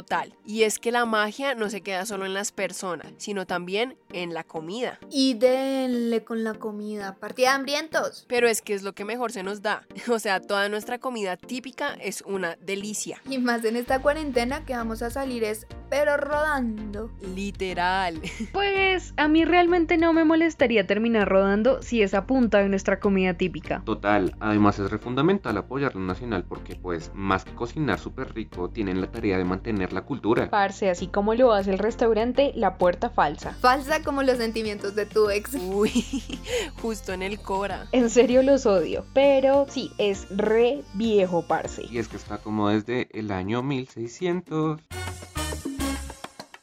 Total. 0.00 0.32
Y 0.46 0.62
es 0.62 0.78
que 0.78 0.92
la 0.92 1.04
magia 1.04 1.54
no 1.54 1.68
se 1.68 1.82
queda 1.82 2.06
solo 2.06 2.24
en 2.24 2.32
las 2.32 2.52
personas, 2.52 3.12
sino 3.18 3.46
también 3.46 3.98
en 4.14 4.32
la 4.32 4.44
comida. 4.44 4.98
Y 5.10 5.34
denle 5.34 6.24
con 6.24 6.42
la 6.42 6.54
comida, 6.54 7.16
partida 7.16 7.50
de 7.50 7.56
hambrientos. 7.56 8.24
Pero 8.26 8.48
es 8.48 8.62
que 8.62 8.72
es 8.72 8.82
lo 8.82 8.94
que 8.94 9.04
mejor 9.04 9.30
se 9.30 9.42
nos 9.42 9.60
da. 9.60 9.86
O 10.10 10.18
sea, 10.18 10.40
toda 10.40 10.70
nuestra 10.70 10.98
comida 10.98 11.36
típica 11.36 11.92
es 12.00 12.22
una 12.22 12.56
delicia. 12.56 13.20
Y 13.28 13.36
más 13.36 13.62
en 13.66 13.76
esta 13.76 14.00
cuarentena 14.00 14.64
que 14.64 14.74
vamos 14.74 15.02
a 15.02 15.10
salir 15.10 15.44
es 15.44 15.66
pero 15.90 16.16
rodando. 16.16 17.10
Literal. 17.34 18.20
Pues 18.52 19.12
a 19.16 19.28
mí 19.28 19.44
realmente 19.44 19.96
no 19.96 20.12
me 20.12 20.24
molestaría 20.24 20.86
terminar 20.86 21.28
rodando 21.28 21.82
si 21.82 22.02
es 22.02 22.14
a 22.14 22.26
punta 22.26 22.58
de 22.58 22.68
nuestra 22.68 23.00
comida 23.00 23.34
típica. 23.34 23.82
Total, 23.84 24.34
además 24.40 24.78
es 24.78 24.90
re 24.90 24.98
fundamental 24.98 25.56
apoyar 25.56 25.94
lo 25.94 26.00
nacional 26.00 26.44
porque 26.44 26.76
pues 26.76 27.10
más 27.14 27.44
que 27.44 27.52
cocinar 27.54 27.98
súper 27.98 28.34
rico, 28.34 28.70
tienen 28.70 29.00
la 29.00 29.10
tarea 29.10 29.38
de 29.38 29.44
mantener 29.44 29.89
la 29.92 30.02
cultura. 30.02 30.48
Parce, 30.50 30.90
así 30.90 31.06
como 31.06 31.34
lo 31.34 31.52
hace 31.52 31.70
el 31.70 31.78
restaurante 31.78 32.52
La 32.54 32.78
Puerta 32.78 33.10
Falsa. 33.10 33.54
Falsa 33.60 34.02
como 34.02 34.22
los 34.22 34.38
sentimientos 34.38 34.94
de 34.94 35.06
tu 35.06 35.30
ex. 35.30 35.54
Uy, 35.54 35.90
justo 36.82 37.12
en 37.12 37.22
el 37.22 37.40
Cora. 37.40 37.86
En 37.92 38.10
serio 38.10 38.42
los 38.42 38.66
odio, 38.66 39.04
pero 39.14 39.66
sí, 39.68 39.90
es 39.98 40.26
re 40.30 40.82
viejo, 40.94 41.42
parce. 41.42 41.84
Y 41.90 41.98
es 41.98 42.08
que 42.08 42.16
está 42.16 42.38
como 42.38 42.68
desde 42.68 43.08
el 43.12 43.30
año 43.30 43.62
1600. 43.62 44.80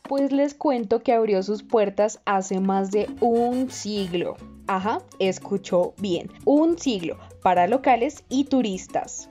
Pues 0.07 0.31
les 0.31 0.53
cuento 0.53 1.03
que 1.03 1.11
abrió 1.11 1.43
sus 1.43 1.63
puertas 1.63 2.21
hace 2.25 2.61
más 2.61 2.91
de 2.91 3.09
un 3.19 3.69
siglo. 3.69 4.37
Ajá, 4.67 4.99
escuchó 5.19 5.93
bien. 5.97 6.31
Un 6.45 6.77
siglo 6.77 7.17
para 7.41 7.67
locales 7.67 8.23
y 8.29 8.45
turistas. 8.45 9.29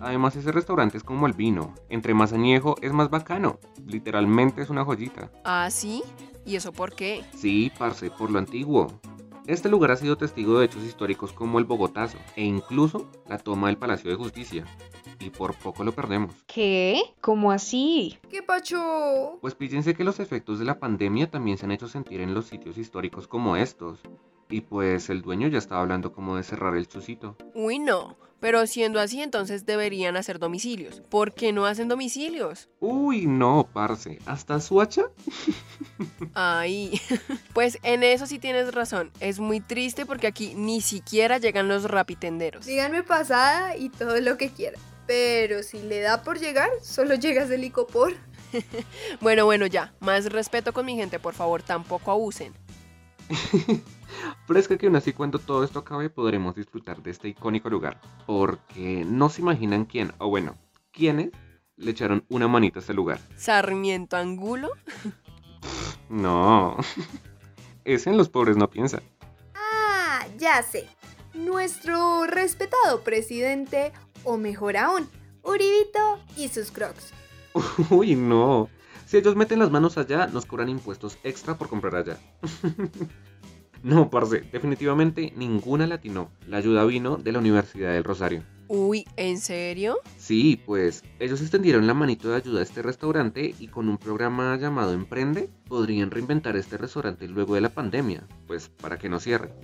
Además 0.00 0.36
ese 0.36 0.52
restaurante 0.52 0.96
es 0.96 1.04
como 1.04 1.26
el 1.26 1.32
vino, 1.32 1.74
entre 1.88 2.14
más 2.14 2.32
añejo 2.32 2.76
es 2.82 2.92
más 2.92 3.10
bacano, 3.10 3.58
literalmente 3.86 4.62
es 4.62 4.70
una 4.70 4.84
joyita. 4.84 5.30
¿Ah, 5.44 5.68
sí? 5.70 6.02
¿Y 6.44 6.56
eso 6.56 6.72
por 6.72 6.94
qué? 6.94 7.24
Sí, 7.34 7.72
parce, 7.78 8.10
por 8.10 8.30
lo 8.30 8.38
antiguo. 8.38 9.00
Este 9.46 9.68
lugar 9.68 9.92
ha 9.92 9.96
sido 9.96 10.16
testigo 10.16 10.58
de 10.58 10.66
hechos 10.66 10.82
históricos 10.82 11.32
como 11.32 11.60
el 11.60 11.64
Bogotazo 11.64 12.18
e 12.34 12.42
incluso 12.42 13.08
la 13.28 13.38
toma 13.38 13.68
del 13.68 13.76
Palacio 13.76 14.10
de 14.10 14.16
Justicia. 14.16 14.64
Y 15.20 15.30
por 15.30 15.54
poco 15.54 15.84
lo 15.84 15.92
perdemos. 15.92 16.34
¿Qué? 16.46 17.00
¿Cómo 17.20 17.52
así? 17.52 18.18
¿Qué 18.28 18.42
pacho? 18.42 19.38
Pues 19.40 19.54
fíjense 19.54 19.94
que 19.94 20.04
los 20.04 20.18
efectos 20.20 20.58
de 20.58 20.64
la 20.64 20.80
pandemia 20.80 21.30
también 21.30 21.58
se 21.58 21.64
han 21.64 21.70
hecho 21.70 21.88
sentir 21.88 22.20
en 22.20 22.34
los 22.34 22.46
sitios 22.46 22.76
históricos 22.76 23.28
como 23.28 23.56
estos. 23.56 24.00
Y 24.48 24.60
pues 24.60 25.10
el 25.10 25.22
dueño 25.22 25.48
ya 25.48 25.58
estaba 25.58 25.80
hablando 25.80 26.12
como 26.12 26.36
de 26.36 26.42
cerrar 26.42 26.76
el 26.76 26.88
chucito. 26.88 27.36
Uy, 27.54 27.78
no. 27.78 28.16
Pero 28.38 28.66
siendo 28.66 29.00
así, 29.00 29.22
entonces 29.22 29.64
deberían 29.64 30.16
hacer 30.16 30.38
domicilios. 30.38 31.00
¿Por 31.08 31.32
qué 31.32 31.52
no 31.52 31.64
hacen 31.64 31.88
domicilios? 31.88 32.68
Uy, 32.80 33.26
no, 33.26 33.68
parce. 33.72 34.18
¿Hasta 34.26 34.60
Suacha? 34.60 35.04
Ay, 36.34 37.00
pues 37.54 37.78
en 37.82 38.02
eso 38.02 38.26
sí 38.26 38.38
tienes 38.38 38.74
razón. 38.74 39.10
Es 39.20 39.40
muy 39.40 39.60
triste 39.60 40.04
porque 40.04 40.26
aquí 40.26 40.54
ni 40.54 40.80
siquiera 40.82 41.38
llegan 41.38 41.68
los 41.68 41.84
rapitenderos. 41.84 42.66
Díganme 42.66 43.02
pasada 43.02 43.76
y 43.76 43.88
todo 43.88 44.20
lo 44.20 44.36
que 44.36 44.50
quieran. 44.50 44.80
Pero 45.06 45.62
si 45.62 45.80
le 45.80 46.00
da 46.00 46.22
por 46.22 46.38
llegar, 46.38 46.68
solo 46.82 47.14
llegas 47.14 47.48
del 47.48 47.62
licopor. 47.62 48.14
Bueno, 49.20 49.44
bueno, 49.44 49.66
ya. 49.66 49.92
Más 50.00 50.26
respeto 50.26 50.72
con 50.72 50.86
mi 50.86 50.96
gente, 50.96 51.18
por 51.18 51.34
favor, 51.34 51.62
tampoco 51.62 52.10
abusen. 52.10 52.54
Pero 54.46 54.60
es 54.60 54.68
que 54.68 54.86
aún 54.86 54.96
así 54.96 55.12
cuando 55.12 55.38
todo 55.38 55.64
esto 55.64 55.80
acabe 55.80 56.10
podremos 56.10 56.54
disfrutar 56.54 57.02
de 57.02 57.10
este 57.10 57.28
icónico 57.28 57.68
lugar. 57.68 58.00
Porque 58.26 59.04
no 59.06 59.28
se 59.28 59.42
imaginan 59.42 59.84
quién, 59.84 60.12
o 60.18 60.28
bueno, 60.28 60.56
quiénes 60.92 61.30
le 61.76 61.90
echaron 61.90 62.24
una 62.28 62.48
manita 62.48 62.78
a 62.78 62.80
este 62.80 62.94
lugar. 62.94 63.20
Sarmiento 63.36 64.16
Angulo. 64.16 64.70
No. 66.08 66.76
Ese 67.84 68.10
en 68.10 68.16
los 68.16 68.28
pobres 68.28 68.56
no 68.56 68.70
piensa. 68.70 69.02
Ah, 69.54 70.24
ya 70.38 70.62
sé. 70.62 70.88
Nuestro 71.34 72.26
respetado 72.26 73.02
presidente, 73.02 73.92
o 74.22 74.36
mejor 74.36 74.76
aún, 74.76 75.08
Uribito 75.42 76.18
y 76.36 76.48
sus 76.48 76.70
crocs. 76.70 77.12
Uy, 77.90 78.16
no. 78.16 78.68
Si 79.06 79.16
ellos 79.16 79.36
meten 79.36 79.60
las 79.60 79.70
manos 79.70 79.98
allá, 79.98 80.26
nos 80.26 80.46
cobran 80.46 80.68
impuestos 80.68 81.16
extra 81.22 81.56
por 81.56 81.68
comprar 81.68 81.94
allá. 81.94 82.18
no, 83.84 84.10
parce, 84.10 84.40
definitivamente 84.52 85.32
ninguna 85.36 85.86
latino. 85.86 86.32
La 86.48 86.56
ayuda 86.56 86.84
vino 86.84 87.16
de 87.16 87.30
la 87.30 87.38
Universidad 87.38 87.92
del 87.92 88.02
Rosario. 88.02 88.42
Uy, 88.66 89.04
¿en 89.16 89.38
serio? 89.38 89.98
Sí, 90.18 90.60
pues 90.66 91.04
ellos 91.20 91.40
extendieron 91.40 91.86
la 91.86 91.94
manito 91.94 92.30
de 92.30 92.36
ayuda 92.36 92.58
a 92.58 92.62
este 92.64 92.82
restaurante 92.82 93.54
y 93.60 93.68
con 93.68 93.88
un 93.88 93.96
programa 93.96 94.56
llamado 94.56 94.92
Emprende 94.92 95.50
podrían 95.68 96.10
reinventar 96.10 96.56
este 96.56 96.76
restaurante 96.76 97.28
luego 97.28 97.54
de 97.54 97.60
la 97.60 97.68
pandemia, 97.68 98.26
pues 98.48 98.68
para 98.68 98.98
que 98.98 99.08
no 99.08 99.20
cierre. 99.20 99.54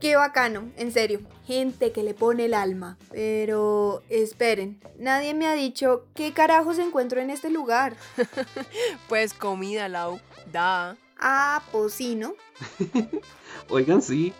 Qué 0.00 0.16
bacano, 0.16 0.70
en 0.76 0.92
serio. 0.92 1.20
Gente 1.46 1.92
que 1.92 2.02
le 2.02 2.14
pone 2.14 2.46
el 2.46 2.54
alma. 2.54 2.96
Pero 3.10 4.02
esperen, 4.08 4.80
nadie 4.98 5.34
me 5.34 5.46
ha 5.46 5.52
dicho 5.52 6.06
qué 6.14 6.32
carajos 6.32 6.78
encuentro 6.78 7.20
en 7.20 7.30
este 7.30 7.50
lugar. 7.50 7.94
Pues 9.08 9.34
comida, 9.34 9.88
Lau. 9.88 10.20
Da. 10.52 10.96
Ah, 11.18 11.62
pues 11.70 11.92
sí, 11.92 12.14
¿no? 12.14 12.34
Oigan, 13.68 14.00
sí, 14.00 14.32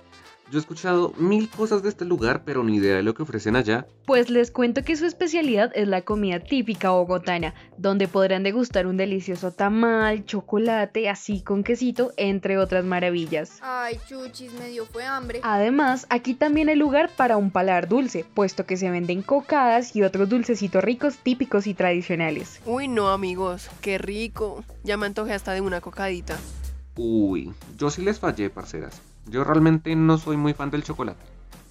yo 0.51 0.59
he 0.59 0.61
escuchado 0.61 1.13
mil 1.17 1.49
cosas 1.49 1.83
de 1.83 1.89
este 1.89 2.05
lugar, 2.05 2.43
pero 2.45 2.65
ni 2.65 2.77
idea 2.77 2.97
de 2.97 3.03
lo 3.03 3.15
que 3.15 3.23
ofrecen 3.23 3.57
allá. 3.57 3.87
Pues 4.05 4.31
les 4.31 4.51
cuento 4.51 4.83
que 4.83 4.97
su 4.97 5.07
especialidad 5.07 5.71
es 5.75 5.87
la 5.87 6.03
comida 6.03 6.41
típica 6.41 6.91
bogotana, 6.91 7.55
donde 7.79 8.09
podrán 8.09 8.43
degustar 8.43 8.87
un 8.87 8.97
delicioso 8.97 9.53
tamal, 9.53 10.25
chocolate, 10.25 11.09
así 11.09 11.43
con 11.43 11.63
quesito, 11.63 12.13
entre 12.17 12.59
otras 12.59 12.85
maravillas. 12.85 13.59
Ay, 13.63 13.99
chuchis, 14.09 14.53
me 14.55 14.69
dio 14.69 14.87
fue 14.87 15.05
hambre. 15.05 15.41
Además, 15.43 16.07
aquí 16.11 16.35
también 16.35 16.69
hay 16.69 16.77
lugar 16.77 17.11
para 17.17 17.37
un 17.37 17.51
paladar 17.51 17.89
dulce, 17.89 18.25
puesto 18.35 18.67
que 18.67 18.77
se 18.77 18.91
venden 18.91 19.23
cocadas 19.23 19.95
y 19.95 20.03
otros 20.03 20.29
dulcecitos 20.29 20.83
ricos 20.83 21.19
típicos 21.19 21.67
y 21.67 21.75
tradicionales. 21.75 22.61
Uy, 22.67 22.89
no, 22.89 23.09
amigos. 23.11 23.71
Qué 23.81 23.99
rico. 23.99 24.65
Ya 24.83 24.97
me 24.97 25.07
antojé 25.07 25.35
hasta 25.35 25.53
de 25.53 25.61
una 25.61 25.81
cocadita. 25.81 26.37
Uy, 26.97 27.53
yo 27.77 27.91
sí 27.91 28.03
les 28.03 28.19
fallé, 28.19 28.51
parceras. 28.51 29.01
Yo 29.27 29.45
realmente 29.45 29.95
no 29.95 30.19
soy 30.19 30.37
muy 30.37 30.55
fan 30.55 30.71
del 30.71 30.83
chocolate, 30.83 31.25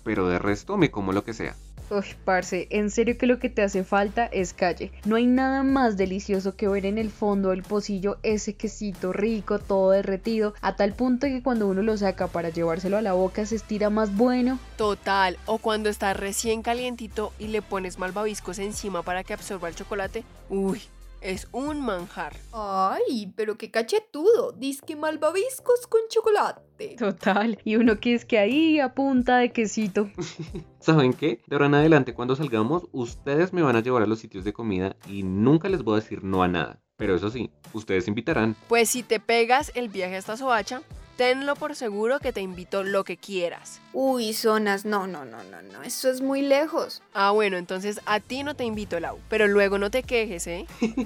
pero 0.03 0.27
de 0.27 0.39
resto 0.39 0.77
me 0.77 0.91
como 0.91 1.11
lo 1.11 1.23
que 1.23 1.33
sea. 1.33 1.55
Uy, 1.91 2.05
parce, 2.23 2.67
en 2.69 2.91
serio 2.91 3.17
que 3.17 3.25
lo 3.25 3.39
que 3.39 3.49
te 3.49 3.63
hace 3.63 3.83
falta 3.83 4.27
es 4.27 4.53
calle. 4.53 4.91
No 5.05 5.15
hay 5.15 5.25
nada 5.25 5.63
más 5.63 5.97
delicioso 5.97 6.55
que 6.55 6.67
ver 6.67 6.85
en 6.85 6.99
el 6.99 7.09
fondo 7.09 7.49
del 7.49 7.63
pocillo 7.63 8.19
ese 8.21 8.53
quesito 8.53 9.11
rico, 9.11 9.57
todo 9.57 9.89
derretido, 9.91 10.53
a 10.61 10.75
tal 10.75 10.93
punto 10.93 11.25
que 11.25 11.41
cuando 11.41 11.67
uno 11.67 11.81
lo 11.81 11.97
saca 11.97 12.27
para 12.27 12.49
llevárselo 12.49 12.97
a 12.97 13.01
la 13.01 13.13
boca 13.13 13.43
se 13.47 13.55
estira 13.55 13.89
más 13.89 14.15
bueno. 14.15 14.59
Total, 14.77 15.37
o 15.47 15.57
cuando 15.57 15.89
está 15.89 16.13
recién 16.13 16.61
calientito 16.61 17.33
y 17.39 17.47
le 17.47 17.63
pones 17.63 17.97
malvaviscos 17.97 18.59
encima 18.59 19.01
para 19.01 19.23
que 19.23 19.33
absorba 19.33 19.67
el 19.67 19.75
chocolate. 19.75 20.23
Uy, 20.49 20.81
es 21.21 21.47
un 21.51 21.81
manjar. 21.81 22.35
Ay, 22.51 23.33
pero 23.35 23.57
qué 23.57 23.71
cachetudo. 23.71 24.51
Disque 24.51 24.95
malvaviscos 24.95 25.87
con 25.87 26.01
chocolate. 26.09 26.95
Total, 26.97 27.59
y 27.63 27.75
uno 27.75 27.99
que 27.99 28.13
es 28.13 28.25
que 28.25 28.39
ahí 28.39 28.79
a 28.79 28.93
punta 28.93 29.37
de 29.37 29.51
quesito. 29.51 30.09
¿Saben 30.79 31.13
qué? 31.13 31.41
De 31.47 31.55
ahora 31.55 31.67
en 31.67 31.75
adelante 31.75 32.13
cuando 32.13 32.35
salgamos, 32.35 32.87
ustedes 32.91 33.53
me 33.53 33.61
van 33.61 33.75
a 33.75 33.81
llevar 33.81 34.03
a 34.03 34.07
los 34.07 34.19
sitios 34.19 34.43
de 34.43 34.53
comida 34.53 34.95
y 35.07 35.23
nunca 35.23 35.69
les 35.69 35.83
voy 35.83 35.93
a 35.93 36.01
decir 36.01 36.23
no 36.23 36.43
a 36.43 36.47
nada. 36.47 36.81
Pero 36.95 37.15
eso 37.15 37.29
sí, 37.29 37.49
ustedes 37.73 38.07
invitarán. 38.07 38.55
Pues 38.67 38.89
si 38.89 39.03
te 39.03 39.19
pegas 39.19 39.71
el 39.75 39.87
viaje 39.87 40.17
hasta 40.17 40.35
Soacha, 40.35 40.81
tenlo 41.19 41.57
por 41.57 41.75
seguro 41.75 42.19
que 42.19 42.31
te 42.31 42.39
invito 42.39 42.81
lo 42.81 43.03
que 43.03 43.17
quieras. 43.17 43.81
Uy, 43.91 44.31
zonas, 44.31 44.85
no, 44.85 45.05
no, 45.05 45.25
no, 45.25 45.43
no, 45.43 45.61
no, 45.61 45.83
eso 45.83 46.09
es 46.09 46.21
muy 46.21 46.41
lejos. 46.41 47.03
Ah, 47.13 47.31
bueno, 47.31 47.57
entonces 47.57 47.99
a 48.05 48.21
ti 48.21 48.41
no 48.41 48.55
te 48.55 48.63
invito, 48.63 49.01
Lau. 49.01 49.19
Pero 49.27 49.45
luego 49.49 49.77
no 49.77 49.91
te 49.91 50.03
quejes, 50.03 50.47
¿eh? 50.47 50.65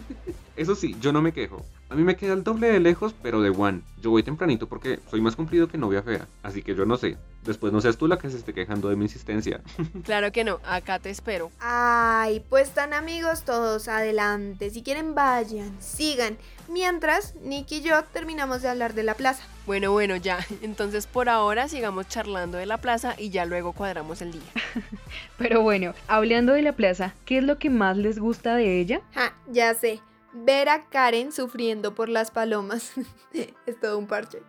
Eso 0.56 0.76
sí, 0.76 0.96
yo 1.02 1.12
no 1.12 1.24
me 1.24 1.34
quejo. 1.34 1.66
A 1.90 1.96
mí 1.96 2.04
me 2.04 2.16
queda 2.16 2.34
el 2.34 2.44
doble 2.44 2.68
de 2.68 2.80
lejos, 2.80 3.16
pero 3.24 3.42
de 3.42 3.50
one. 3.50 3.82
Yo 4.04 4.12
voy 4.12 4.22
tempranito 4.22 4.70
porque 4.70 5.00
soy 5.10 5.20
más 5.20 5.36
cumplido 5.36 5.68
que 5.68 5.80
novia 5.80 6.04
fea. 6.04 6.28
Así 6.44 6.62
que 6.62 6.76
yo 6.76 6.86
no 6.86 6.96
sé. 6.96 7.18
Después 7.44 7.74
no 7.74 7.82
seas 7.82 7.98
tú 7.98 8.08
la 8.08 8.20
que 8.20 8.30
se 8.30 8.38
esté 8.38 8.54
quejando 8.54 8.90
de 8.90 8.96
mi 8.96 9.06
insistencia. 9.06 9.62
Claro 10.04 10.32
que 10.32 10.44
no, 10.44 10.60
acá 10.64 11.00
te 11.00 11.10
espero. 11.10 11.50
Ay, 11.60 12.44
pues 12.50 12.68
están 12.68 12.94
amigos 12.94 13.46
todos, 13.46 13.88
adelante. 13.88 14.70
Si 14.70 14.84
quieren, 14.84 15.16
vayan, 15.16 15.76
sigan. 15.82 16.38
Mientras, 16.70 17.34
Nick 17.38 17.72
y 17.72 17.82
yo 17.82 18.04
terminamos 18.14 18.62
de 18.62 18.70
hablar 18.70 18.94
de 18.94 19.02
la 19.02 19.16
plaza. 19.16 19.44
Bueno, 19.66 19.92
bueno, 19.92 20.16
ya. 20.18 20.40
Entonces 20.62 21.08
por 21.08 21.30
ahora 21.30 21.68
sigamos 21.68 22.08
charlando 22.08 22.58
de 22.58 22.66
la 22.66 22.78
plaza 22.78 23.16
y 23.18 23.30
ya 23.30 23.46
luego 23.46 23.74
cuadramos 23.74 24.22
el 24.22 24.34
día. 24.34 24.42
Pero 25.38 25.62
bueno, 25.62 25.94
hablando 26.08 26.54
de 26.54 26.62
la 26.62 26.74
plaza, 26.74 27.14
¿qué 27.26 27.38
es 27.38 27.44
lo 27.44 27.58
que 27.58 27.70
más 27.70 27.98
les 27.98 28.20
gusta 28.20 28.56
de 28.56 28.80
ella? 28.80 29.02
Ja, 29.14 29.36
ya 29.48 29.74
sé. 29.74 30.02
Ver 30.34 30.68
a 30.68 30.86
Karen 30.86 31.32
sufriendo 31.32 31.96
por 31.96 32.10
las 32.10 32.32
palomas. 32.32 32.94
es 33.34 33.80
todo 33.80 33.98
un 33.98 34.08
parche. 34.08 34.40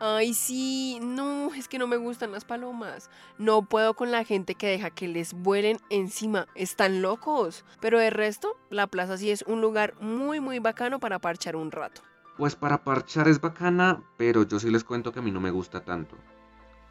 Ay, 0.00 0.34
sí, 0.34 0.98
no, 1.00 1.54
es 1.54 1.68
que 1.68 1.78
no 1.78 1.86
me 1.86 1.96
gustan 1.96 2.32
las 2.32 2.44
palomas. 2.44 3.10
No 3.38 3.62
puedo 3.62 3.94
con 3.94 4.10
la 4.10 4.24
gente 4.24 4.54
que 4.54 4.66
deja 4.66 4.90
que 4.90 5.06
les 5.06 5.32
vuelen 5.34 5.78
encima. 5.88 6.48
Están 6.54 7.00
locos. 7.00 7.64
Pero 7.80 7.98
de 7.98 8.10
resto, 8.10 8.58
la 8.70 8.88
plaza 8.88 9.16
sí 9.16 9.30
es 9.30 9.42
un 9.46 9.60
lugar 9.60 9.94
muy, 10.00 10.40
muy 10.40 10.58
bacano 10.58 10.98
para 10.98 11.20
parchar 11.20 11.54
un 11.54 11.70
rato. 11.70 12.02
Pues 12.36 12.56
para 12.56 12.82
parchar 12.82 13.28
es 13.28 13.40
bacana, 13.40 14.02
pero 14.16 14.42
yo 14.42 14.58
sí 14.58 14.70
les 14.70 14.82
cuento 14.82 15.12
que 15.12 15.20
a 15.20 15.22
mí 15.22 15.30
no 15.30 15.40
me 15.40 15.52
gusta 15.52 15.84
tanto. 15.84 16.16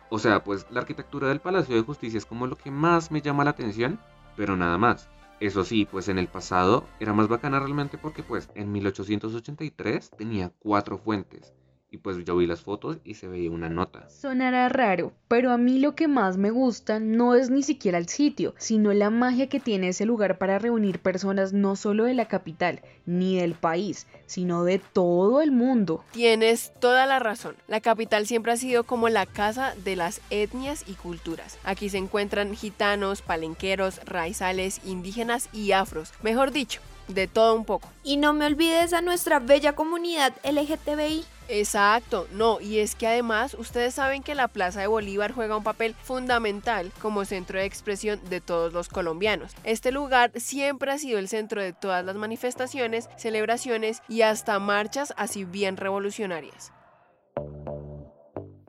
O 0.10 0.20
sea, 0.20 0.44
pues 0.44 0.66
la 0.70 0.80
arquitectura 0.80 1.28
del 1.28 1.42
Palacio 1.42 1.76
de 1.76 1.82
Justicia 1.82 2.18
es 2.18 2.26
como 2.26 2.48
lo 2.48 2.56
que 2.56 2.72
más 2.72 3.12
me 3.12 3.22
llama 3.22 3.44
la 3.44 3.50
atención, 3.50 4.00
pero 4.38 4.56
nada 4.56 4.78
más. 4.78 5.10
Eso 5.40 5.66
sí, 5.66 5.86
pues 5.86 6.08
en 6.08 6.18
el 6.18 6.28
pasado 6.28 6.88
era 7.00 7.14
más 7.14 7.28
bacana 7.28 7.60
realmente 7.60 7.98
porque 7.98 8.24
pues 8.24 8.50
en 8.56 8.72
1883 8.72 10.12
tenía 10.12 10.54
cuatro 10.60 10.98
fuentes. 10.98 11.54
Y 11.94 11.98
pues 11.98 12.18
yo 12.26 12.36
vi 12.36 12.48
las 12.48 12.62
fotos 12.62 12.98
y 13.06 13.14
se 13.14 13.28
veía 13.28 13.52
una 13.52 13.70
nota. 13.70 14.10
Sonará 14.10 14.68
raro, 14.68 15.14
pero 15.28 15.52
a 15.52 15.60
mí 15.60 15.78
lo 15.78 15.94
que 15.94 16.08
más 16.08 16.38
me 16.38 16.50
gusta 16.50 17.00
no 17.00 17.36
es 17.36 17.52
ni 17.52 17.62
siquiera 17.62 18.00
el 18.00 18.08
sitio, 18.08 18.56
sino 18.58 18.92
la 18.94 19.12
magia 19.12 19.48
que 19.48 19.60
tiene 19.60 19.90
ese 19.90 20.08
lugar 20.08 20.40
para 20.40 20.58
reunir 20.58 20.98
personas 20.98 21.54
no 21.54 21.76
solo 21.76 22.06
de 22.06 22.16
la 22.16 22.28
capital, 22.28 22.82
ni 23.06 23.38
del 23.38 23.54
país, 23.54 24.08
sino 24.26 24.64
de 24.64 24.80
todo 24.80 25.40
el 25.44 25.52
mundo. 25.52 26.04
Tienes 26.14 26.72
toda 26.80 27.06
la 27.06 27.20
razón. 27.20 27.56
La 27.68 27.80
capital 27.80 28.26
siempre 28.26 28.54
ha 28.54 28.58
sido 28.58 28.86
como 28.86 29.08
la 29.10 29.28
casa 29.28 29.76
de 29.86 29.96
las 29.96 30.20
etnias 30.32 30.86
y 30.88 30.94
culturas. 30.94 31.60
Aquí 31.64 31.90
se 31.90 32.00
encuentran 32.00 32.56
gitanos, 32.56 33.22
palenqueros, 33.22 34.04
raizales, 34.06 34.82
indígenas 34.84 35.48
y 35.54 35.74
afros. 35.74 36.12
Mejor 36.24 36.52
dicho, 36.52 36.82
de 37.08 37.28
todo 37.28 37.56
un 37.56 37.66
poco. 37.66 37.90
Y 38.04 38.18
no 38.18 38.34
me 38.34 38.46
olvides 38.46 38.94
a 38.94 39.02
nuestra 39.02 39.40
bella 39.40 39.74
comunidad 39.74 40.34
LGTBI. 40.44 41.26
Exacto, 41.50 42.28
no, 42.32 42.62
y 42.62 42.80
es 42.80 42.96
que 42.96 43.06
además 43.06 43.54
ustedes 43.54 43.94
saben 43.94 44.24
que 44.24 44.34
la 44.34 44.48
Plaza 44.48 44.80
de 44.80 44.88
Bolívar 44.88 45.34
juega 45.34 45.58
un 45.58 45.64
papel 45.64 45.94
fundamental 45.94 46.92
como 47.02 47.26
centro 47.26 47.60
de 47.60 47.66
expresión 47.66 48.20
de 48.30 48.40
todos 48.40 48.72
los 48.72 48.88
colombianos. 48.88 49.52
Este 49.64 49.92
lugar 49.92 50.32
siempre 50.36 50.92
ha 50.92 50.98
sido 50.98 51.20
el 51.20 51.28
centro 51.28 51.62
de 51.62 51.74
todas 51.74 52.06
las 52.06 52.16
manifestaciones, 52.16 53.10
celebraciones 53.18 54.02
y 54.08 54.22
hasta 54.22 54.58
marchas 54.60 55.14
así 55.18 55.44
bien 55.44 55.76
revolucionarias. 55.76 56.72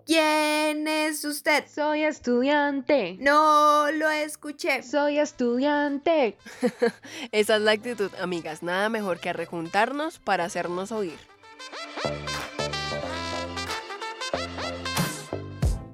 ¿Quién 0.07 0.87
es 0.87 1.25
usted? 1.25 1.65
Soy 1.67 2.03
estudiante. 2.03 3.17
No 3.21 3.91
lo 3.91 4.11
escuché. 4.11 4.83
Soy 4.83 5.19
estudiante. 5.19 6.37
Esa 7.33 7.57
es 7.57 7.63
la 7.63 7.73
actitud, 7.73 8.11
amigas, 8.21 8.63
nada 8.63 8.91
mejor 8.91 9.19
que 9.19 9.33
rejuntarnos 9.33 10.19
para 10.19 10.45
hacernos 10.45 10.93
oír. 10.93 11.19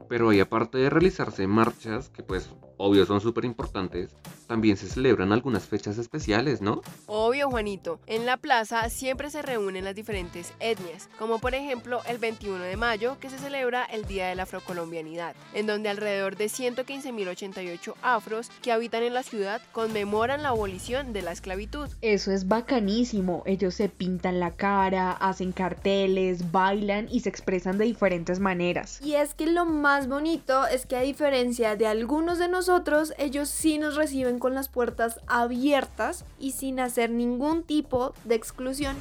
Pero 0.08 0.32
y 0.32 0.40
aparte 0.40 0.78
de 0.78 0.90
realizarse 0.90 1.46
marchas, 1.46 2.08
que 2.08 2.24
pues 2.24 2.50
obvio 2.80 3.04
son 3.04 3.20
súper 3.20 3.44
importantes, 3.44 4.10
también 4.46 4.76
se 4.76 4.88
celebran 4.88 5.32
algunas 5.32 5.64
fechas 5.64 5.98
especiales, 5.98 6.62
¿no? 6.62 6.80
Obvio, 7.06 7.50
Juanito. 7.50 8.00
En 8.06 8.26
la 8.26 8.38
plaza 8.38 8.88
siempre 8.88 9.30
se 9.30 9.42
reúnen 9.42 9.84
las 9.84 9.94
diferentes 9.94 10.52
etnias, 10.60 11.08
como 11.18 11.38
por 11.38 11.54
ejemplo 11.54 12.00
el 12.08 12.18
21 12.18 12.64
de 12.64 12.76
mayo, 12.76 13.18
que 13.20 13.28
se 13.28 13.38
celebra 13.38 13.84
el 13.84 14.06
Día 14.06 14.28
de 14.28 14.34
la 14.34 14.44
Afrocolombianidad, 14.44 15.36
en 15.52 15.66
donde 15.66 15.90
alrededor 15.90 16.36
de 16.36 16.46
115.088 16.46 17.94
afros 18.02 18.50
que 18.62 18.72
habitan 18.72 19.02
en 19.02 19.14
la 19.14 19.22
ciudad 19.22 19.60
conmemoran 19.72 20.42
la 20.42 20.48
abolición 20.48 21.12
de 21.12 21.22
la 21.22 21.32
esclavitud. 21.32 21.88
Eso 22.00 22.32
es 22.32 22.48
bacanísimo. 22.48 23.42
Ellos 23.44 23.74
se 23.74 23.90
pintan 23.90 24.40
la 24.40 24.52
cara, 24.52 25.12
hacen 25.12 25.52
carteles, 25.52 26.50
bailan 26.50 27.08
y 27.10 27.20
se 27.20 27.28
expresan 27.28 27.76
de 27.76 27.84
diferentes 27.84 28.40
maneras. 28.40 29.00
Y 29.02 29.14
es 29.14 29.34
que 29.34 29.46
lo 29.46 29.66
más 29.66 30.08
bonito 30.08 30.66
es 30.66 30.86
que 30.86 30.96
a 30.96 31.02
diferencia 31.02 31.76
de 31.76 31.86
algunos 31.86 32.38
de 32.38 32.48
nosotros, 32.48 32.69
ellos 33.18 33.48
sí 33.48 33.78
nos 33.78 33.96
reciben 33.96 34.38
con 34.38 34.54
las 34.54 34.68
puertas 34.68 35.20
abiertas 35.26 36.24
y 36.38 36.52
sin 36.52 36.80
hacer 36.80 37.10
ningún 37.10 37.62
tipo 37.62 38.14
de 38.24 38.36
exclusión. 38.36 38.96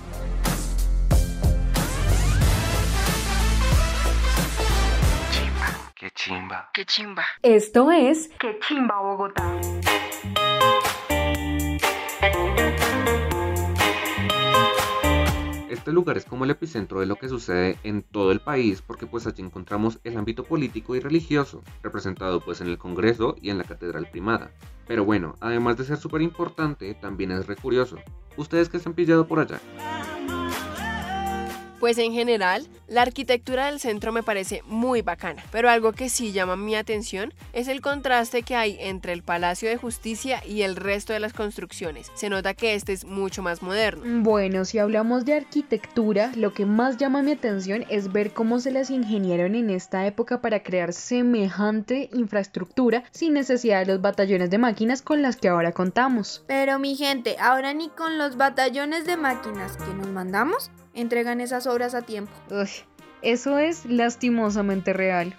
Qué 5.96 6.12
chimba. 6.12 6.70
Qué 6.74 6.86
chimba. 6.86 7.26
Esto 7.44 7.92
es 7.92 8.30
Qué 8.40 8.58
chimba 8.60 9.02
Bogotá. 9.02 9.44
Este 15.89 15.95
lugar 15.95 16.17
es 16.17 16.25
como 16.25 16.43
el 16.43 16.52
epicentro 16.52 16.99
de 16.99 17.08
lo 17.08 17.15
que 17.15 17.28
sucede 17.28 17.80
en 17.82 18.04
todo 18.04 18.32
el 18.32 18.41
país 18.41 18.80
porque 18.80 19.08
pues 19.08 19.25
allí 19.25 19.41
encontramos 19.41 19.97
el 20.04 20.17
ámbito 20.17 20.43
político 20.43 20.95
y 20.95 20.99
religioso, 20.99 21.63
representado 21.82 22.41
pues 22.41 22.62
en 22.62 22.67
el 22.67 22.78
Congreso 22.78 23.36
y 23.41 23.49
en 23.49 23.58
la 23.58 23.63
Catedral 23.63 24.08
Primada. 24.12 24.52
Pero 24.88 25.04
bueno, 25.04 25.34
además 25.39 25.78
de 25.78 25.86
ser 25.86 25.97
súper 25.97 26.21
importante, 26.21 26.93
también 26.93 27.32
es 27.32 27.47
re 27.47 27.56
curioso. 27.56 27.97
¿Ustedes 28.38 28.69
qué 28.69 28.78
se 28.78 28.88
han 28.88 28.93
pillado 28.93 29.28
por 29.28 29.39
allá? 29.39 29.60
Pues 31.80 31.98
en 31.98 32.12
general, 32.12 32.68
la 32.89 33.04
arquitectura 33.04 33.68
del 33.68 33.80
centro 33.80 34.12
me 34.12 34.22
parece 34.22 34.62
muy 34.65 35.02
bacana, 35.02 35.42
pero 35.50 35.70
algo 35.70 35.94
que 35.94 36.10
sí 36.10 36.34
llama 36.34 36.58
mi 36.58 36.76
atención 36.76 37.34
es 37.54 37.70
el 37.70 37.80
contraste 37.80 38.44
que 38.44 38.58
hay 38.58 38.76
entre 38.82 39.13
el 39.13 39.24
Palacio 39.24 39.70
de 39.70 39.78
Justicia 39.78 40.44
y 40.46 40.63
el 40.63 40.76
resto 40.76 41.13
de 41.13 41.22
las 41.22 41.32
construcciones. 41.32 42.12
Se 42.15 42.30
nota 42.30 42.54
que 42.54 42.74
este 42.74 42.92
es 42.92 43.06
mucho 43.06 43.42
más 43.42 43.62
moderno. 43.62 44.04
Bueno, 44.24 44.65
si 44.65 44.78
hablamos 44.78 45.24
de 45.24 45.36
arquitectura, 45.36 46.34
lo 46.36 46.54
que 46.54 46.65
más 46.65 46.98
llama 46.98 47.22
mi 47.22 47.32
atención 47.32 47.86
es 47.89 48.12
ver 48.12 48.34
cómo 48.34 48.60
se 48.60 48.72
las 48.72 48.89
ingeniaron 48.89 49.56
en 49.56 49.70
esta 49.70 50.06
época 50.06 50.42
para 50.42 50.63
crear 50.63 50.92
semejante 50.92 52.10
infraestructura 52.12 53.06
sin 53.12 53.34
necesidad 53.34 53.86
de 53.86 53.94
los 53.94 54.02
batallones 54.02 54.50
de 54.50 54.58
máquinas 54.58 55.02
con 55.02 55.22
las 55.22 55.38
que 55.38 55.48
ahora 55.48 55.72
contamos. 55.72 56.44
Pero 56.46 56.78
mi 56.78 56.96
gente, 56.98 57.38
ahora 57.39 57.74
ni 57.74 57.88
con 57.88 58.18
los 58.18 58.36
batallones 58.36 59.06
de 59.06 59.15
máquinas 59.15 59.78
que 59.78 59.94
nos 59.94 60.08
mandamos, 60.08 60.72
entregan 61.00 61.42
esas 61.42 61.68
obras 61.68 61.96
a 61.96 62.02
tiempo. 62.02 62.32
Uy, 62.50 62.70
eso 63.22 63.58
es 63.58 63.86
lastimosamente 63.86 64.94
real. 64.94 65.36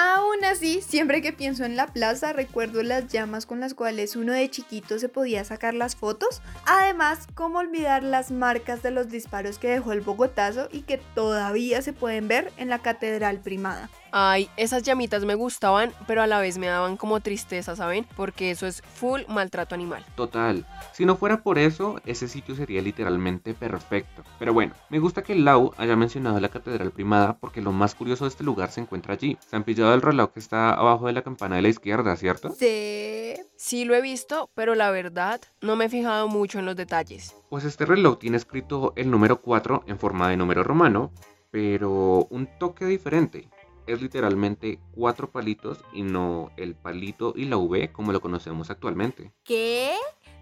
Aún 0.00 0.44
así, 0.44 0.80
siempre 0.80 1.22
que 1.22 1.32
pienso 1.32 1.64
en 1.64 1.74
la 1.74 1.88
plaza, 1.88 2.32
recuerdo 2.32 2.84
las 2.84 3.08
llamas 3.08 3.46
con 3.46 3.58
las 3.58 3.74
cuales 3.74 4.14
uno 4.14 4.32
de 4.32 4.48
chiquito 4.48 4.98
se 5.00 5.08
podía 5.08 5.42
sacar 5.44 5.74
las 5.74 5.96
fotos. 5.96 6.40
Además, 6.66 7.26
cómo 7.34 7.58
olvidar 7.58 8.04
las 8.04 8.30
marcas 8.30 8.80
de 8.82 8.92
los 8.92 9.08
disparos 9.08 9.58
que 9.58 9.68
dejó 9.68 9.92
el 9.92 10.00
Bogotazo 10.00 10.68
y 10.70 10.82
que 10.82 10.98
todavía 10.98 11.82
se 11.82 11.92
pueden 11.92 12.28
ver 12.28 12.52
en 12.58 12.68
la 12.68 12.78
Catedral 12.78 13.40
Primada. 13.40 13.90
Ay, 14.10 14.48
esas 14.56 14.82
llamitas 14.82 15.24
me 15.24 15.34
gustaban, 15.34 15.92
pero 16.06 16.22
a 16.22 16.26
la 16.26 16.40
vez 16.40 16.58
me 16.58 16.66
daban 16.66 16.96
como 16.96 17.20
tristeza, 17.20 17.76
¿saben? 17.76 18.06
Porque 18.16 18.50
eso 18.50 18.66
es 18.66 18.82
full 18.82 19.20
maltrato 19.28 19.74
animal. 19.74 20.04
Total. 20.14 20.64
Si 20.92 21.04
no 21.04 21.16
fuera 21.16 21.42
por 21.42 21.58
eso, 21.58 22.00
ese 22.06 22.28
sitio 22.28 22.54
sería 22.54 22.80
literalmente 22.80 23.54
perfecto. 23.54 24.22
Pero 24.38 24.52
bueno, 24.52 24.74
me 24.88 24.98
gusta 24.98 25.22
que 25.22 25.34
Lau 25.34 25.72
haya 25.76 25.96
mencionado 25.96 26.40
la 26.40 26.48
Catedral 26.48 26.90
Primada 26.90 27.38
porque 27.38 27.60
lo 27.60 27.72
más 27.72 27.94
curioso 27.94 28.24
de 28.24 28.30
este 28.30 28.44
lugar 28.44 28.70
se 28.70 28.80
encuentra 28.80 29.14
allí. 29.14 29.36
Se 29.46 29.56
han 29.56 29.64
pillado 29.64 29.94
el 29.94 30.02
reloj 30.02 30.32
que 30.32 30.40
está 30.40 30.72
abajo 30.72 31.06
de 31.06 31.12
la 31.12 31.22
campana 31.22 31.56
de 31.56 31.62
la 31.62 31.68
izquierda, 31.68 32.16
¿cierto? 32.16 32.50
Sí. 32.58 33.34
Sí 33.56 33.84
lo 33.84 33.94
he 33.94 34.00
visto, 34.00 34.50
pero 34.54 34.74
la 34.74 34.90
verdad 34.90 35.40
no 35.60 35.76
me 35.76 35.86
he 35.86 35.88
fijado 35.88 36.28
mucho 36.28 36.58
en 36.58 36.66
los 36.66 36.76
detalles. 36.76 37.34
Pues 37.50 37.64
este 37.64 37.84
reloj 37.84 38.18
tiene 38.18 38.36
escrito 38.36 38.92
el 38.96 39.10
número 39.10 39.40
4 39.40 39.84
en 39.86 39.98
forma 39.98 40.28
de 40.28 40.36
número 40.36 40.62
romano, 40.62 41.12
pero 41.50 42.26
un 42.30 42.48
toque 42.58 42.84
diferente 42.84 43.48
es 43.88 44.02
literalmente 44.02 44.78
cuatro 44.92 45.30
palitos 45.30 45.84
y 45.92 46.02
no 46.02 46.50
el 46.56 46.74
palito 46.74 47.32
y 47.36 47.46
la 47.46 47.56
V 47.56 47.90
como 47.92 48.12
lo 48.12 48.20
conocemos 48.20 48.70
actualmente. 48.70 49.32
¿Qué? 49.44 49.92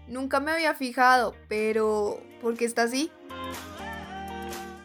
Nunca 0.07 0.39
me 0.39 0.51
había 0.51 0.73
fijado, 0.73 1.35
pero 1.47 2.19
¿por 2.41 2.55
qué 2.55 2.65
está 2.65 2.83
así? 2.83 3.11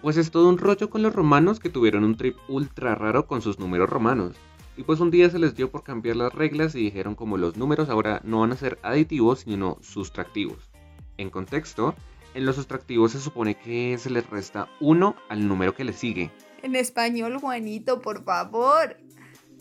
Pues 0.01 0.17
es 0.17 0.31
todo 0.31 0.49
un 0.49 0.59
rollo 0.59 0.91
con 0.91 1.03
los 1.03 1.15
romanos 1.15 1.61
que 1.61 1.71
tuvieron 1.71 2.03
un 2.03 2.17
trip 2.17 2.37
ultra 2.49 2.95
raro 2.95 3.27
con 3.27 3.41
sus 3.41 3.59
números 3.59 3.89
romanos. 3.89 4.35
Y 4.77 4.85
pues 4.85 5.01
un 5.01 5.11
día 5.11 5.29
se 5.31 5.39
les 5.39 5.55
dio 5.55 5.71
por 5.71 5.85
cambiar 5.85 6.17
las 6.17 6.33
reglas 6.33 6.75
y 6.75 6.81
dijeron 6.81 7.15
como 7.15 7.37
los 7.37 7.57
números 7.57 7.89
ahora 7.89 8.21
no 8.25 8.41
van 8.41 8.53
a 8.53 8.57
ser 8.57 8.79
aditivos 8.83 9.41
sino 9.41 9.79
sustractivos. 9.81 10.71
En 11.19 11.31
contexto, 11.31 11.95
en 12.35 12.47
los 12.47 12.57
sustractivos 12.57 13.13
se 13.13 13.21
supone 13.21 13.55
que 13.55 13.99
se 13.99 14.11
les 14.11 14.29
resta 14.29 14.69
1 14.81 15.15
al 15.29 15.47
número 15.47 15.75
que 15.75 15.85
le 15.85 15.93
sigue. 15.93 16.31
En 16.63 16.77
español, 16.77 17.39
Juanito, 17.39 18.01
por 18.01 18.25
favor. 18.25 18.97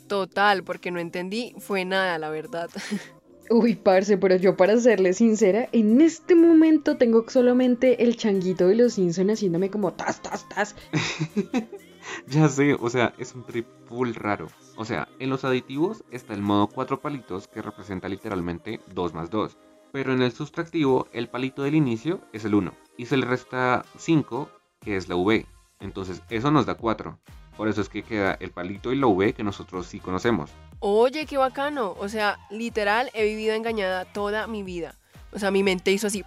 Total, 0.08 0.64
porque 0.64 0.92
no 0.92 1.00
entendí, 1.00 1.56
fue 1.58 1.86
nada, 1.86 2.18
la 2.18 2.30
verdad. 2.30 2.70
Uy, 3.50 3.76
parce, 3.76 4.18
pero 4.18 4.38
yo 4.38 4.56
para 4.56 4.78
serle 4.78 5.14
sincera, 5.14 5.68
en 5.74 6.00
este 6.00 6.36
momento 6.36 6.96
tengo 6.96 7.26
solamente 7.28 8.04
el 8.04 8.16
changuito 8.16 8.68
de 8.68 8.76
los 8.76 8.94
Simpson 8.94 9.30
haciéndome 9.30 9.70
como 9.70 9.92
tas, 9.92 10.22
tas, 10.22 10.48
tas. 10.48 10.76
ya 12.28 12.48
sé, 12.48 12.76
o 12.80 12.90
sea, 12.90 13.14
es 13.18 13.36
un 13.36 13.44
trip 13.44 13.68
full 13.88 14.14
raro. 14.14 14.48
O 14.78 14.86
sea, 14.86 15.10
en 15.20 15.30
los 15.30 15.44
aditivos 15.44 16.04
está 16.12 16.34
el 16.34 16.42
modo 16.42 16.68
4 16.68 17.02
palitos 17.02 17.48
que 17.50 17.62
representa 17.62 18.08
literalmente 18.08 18.80
2 18.94 19.14
más 19.14 19.30
2. 19.30 19.58
Pero 19.92 20.14
en 20.14 20.22
el 20.22 20.32
sustractivo, 20.32 21.08
el 21.12 21.28
palito 21.28 21.64
del 21.64 21.76
inicio 21.76 22.22
es 22.32 22.46
el 22.46 22.56
1 22.56 22.74
y 22.96 23.08
se 23.08 23.18
le 23.18 23.26
resta 23.26 23.84
5, 23.98 24.50
que 24.80 24.96
es 24.96 25.10
la 25.10 25.18
V. 25.18 25.46
Entonces, 25.82 26.22
eso 26.30 26.52
nos 26.52 26.66
da 26.66 26.76
4. 26.76 27.18
Por 27.58 27.68
eso 27.68 27.82
es 27.82 27.90
que 27.90 28.04
queda 28.04 28.38
el 28.40 28.52
palito 28.52 28.94
y 28.94 28.96
la 28.96 29.08
V 29.08 29.34
que 29.34 29.44
nosotros 29.44 29.86
sí 29.86 30.00
conocemos. 30.00 30.50
Oye, 30.80 31.26
qué 31.26 31.38
bacano. 31.38 31.96
O 32.00 32.08
sea, 32.08 32.40
literal, 32.50 33.12
he 33.14 33.24
vivido 33.24 33.54
engañada 33.54 34.06
toda 34.06 34.48
mi 34.48 34.64
vida. 34.64 34.96
O 35.34 35.40
sea, 35.40 35.52
mi 35.52 35.64
mente 35.64 35.92
hizo 35.92 36.08
así, 36.08 36.24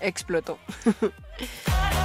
explotó. 0.00 0.58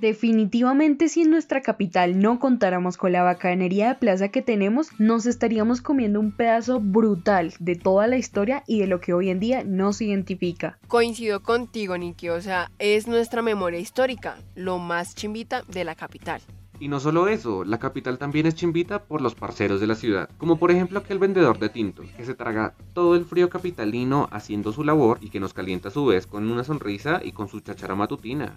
Definitivamente 0.00 1.08
si 1.08 1.22
en 1.22 1.30
nuestra 1.30 1.60
capital 1.60 2.20
no 2.20 2.38
contáramos 2.38 2.96
con 2.96 3.10
la 3.10 3.24
bacanería 3.24 3.88
de 3.88 3.94
plaza 3.96 4.28
que 4.28 4.42
tenemos, 4.42 4.90
nos 5.00 5.26
estaríamos 5.26 5.80
comiendo 5.80 6.20
un 6.20 6.30
pedazo 6.30 6.78
brutal 6.78 7.52
de 7.58 7.74
toda 7.74 8.06
la 8.06 8.16
historia 8.16 8.62
y 8.68 8.78
de 8.78 8.86
lo 8.86 9.00
que 9.00 9.12
hoy 9.12 9.28
en 9.28 9.40
día 9.40 9.64
nos 9.64 10.00
identifica. 10.00 10.78
Coincido 10.86 11.42
contigo, 11.42 11.98
Niki, 11.98 12.28
o 12.28 12.40
sea, 12.40 12.70
es 12.78 13.08
nuestra 13.08 13.42
memoria 13.42 13.80
histórica, 13.80 14.38
lo 14.54 14.78
más 14.78 15.16
chimbita 15.16 15.62
de 15.66 15.82
la 15.82 15.96
capital. 15.96 16.40
Y 16.78 16.86
no 16.86 17.00
solo 17.00 17.26
eso, 17.26 17.64
la 17.64 17.80
capital 17.80 18.18
también 18.18 18.46
es 18.46 18.54
chimbita 18.54 19.02
por 19.02 19.20
los 19.20 19.34
parceros 19.34 19.80
de 19.80 19.88
la 19.88 19.96
ciudad, 19.96 20.30
como 20.38 20.60
por 20.60 20.70
ejemplo 20.70 21.00
aquel 21.00 21.18
vendedor 21.18 21.58
de 21.58 21.70
tintos, 21.70 22.06
que 22.16 22.24
se 22.24 22.36
traga 22.36 22.74
todo 22.92 23.16
el 23.16 23.24
frío 23.24 23.50
capitalino 23.50 24.28
haciendo 24.30 24.72
su 24.72 24.84
labor 24.84 25.18
y 25.20 25.30
que 25.30 25.40
nos 25.40 25.54
calienta 25.54 25.88
a 25.88 25.92
su 25.92 26.06
vez 26.06 26.28
con 26.28 26.48
una 26.48 26.62
sonrisa 26.62 27.20
y 27.24 27.32
con 27.32 27.48
su 27.48 27.58
chachara 27.60 27.96
matutina. 27.96 28.54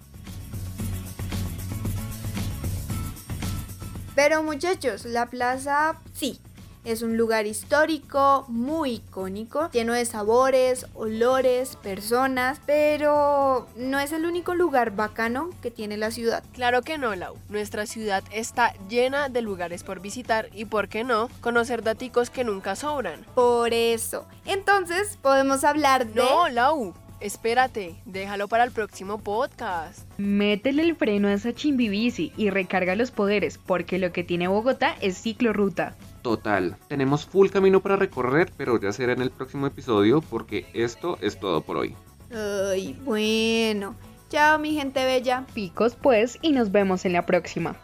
Pero 4.24 4.44
muchachos, 4.44 5.06
la 5.06 5.32
plaza 5.32 5.96
sí, 6.14 6.40
es 6.86 7.02
un 7.02 7.18
lugar 7.18 7.48
histórico, 7.48 8.46
muy 8.50 8.94
icónico, 8.94 9.72
lleno 9.72 9.94
de 9.94 10.06
sabores, 10.06 10.86
olores, 10.94 11.76
personas, 11.78 12.60
pero 12.68 13.68
no 13.76 14.00
es 14.00 14.12
el 14.12 14.26
único 14.26 14.54
lugar 14.54 14.92
bacano 14.92 15.50
que 15.64 15.72
tiene 15.72 15.98
la 15.98 16.12
ciudad. 16.12 16.44
Claro 16.54 16.84
que 16.84 17.00
no, 17.00 17.16
Lau. 17.16 17.36
Nuestra 17.50 17.88
ciudad 17.88 18.24
está 18.32 18.74
llena 18.90 19.30
de 19.30 19.42
lugares 19.42 19.84
por 19.84 20.02
visitar 20.02 20.50
y, 20.54 20.66
¿por 20.66 20.88
qué 20.88 21.04
no?, 21.04 21.28
conocer 21.42 21.82
daticos 21.82 22.30
que 22.30 22.44
nunca 22.44 22.76
sobran. 22.76 23.26
Por 23.34 23.74
eso. 23.74 24.28
Entonces, 24.46 25.18
podemos 25.22 25.64
hablar 25.64 26.06
de... 26.06 26.22
No, 26.22 26.48
Lau. 26.50 26.94
Espérate, 27.22 27.96
déjalo 28.06 28.48
para 28.48 28.64
el 28.64 28.72
próximo 28.72 29.20
podcast. 29.20 30.10
Métele 30.18 30.82
el 30.82 30.96
freno 30.96 31.28
a 31.28 31.34
esa 31.34 31.54
chimbibici 31.54 32.34
y 32.36 32.50
recarga 32.50 32.96
los 32.96 33.12
poderes, 33.12 33.60
porque 33.60 34.00
lo 34.00 34.12
que 34.12 34.24
tiene 34.24 34.48
Bogotá 34.48 34.96
es 35.02 35.22
ciclorruta. 35.22 35.96
Total, 36.24 36.78
tenemos 36.88 37.26
full 37.26 37.50
camino 37.50 37.80
para 37.82 37.96
recorrer, 37.96 38.52
pero 38.58 38.80
ya 38.82 38.92
será 38.92 39.14
en 39.14 39.22
el 39.22 39.30
próximo 39.30 39.68
episodio 39.68 40.22
porque 40.22 40.66
esto 40.74 41.18
es 41.22 41.40
todo 41.40 41.62
por 41.62 41.78
hoy. 41.78 41.96
Ay, 42.34 43.00
bueno. 43.04 43.96
Chao, 44.30 44.58
mi 44.60 44.74
gente 44.74 45.06
bella. 45.06 45.46
Picos 45.54 45.96
pues 45.96 46.40
y 46.42 46.54
nos 46.54 46.72
vemos 46.72 47.06
en 47.06 47.14
la 47.14 47.26
próxima. 47.26 47.76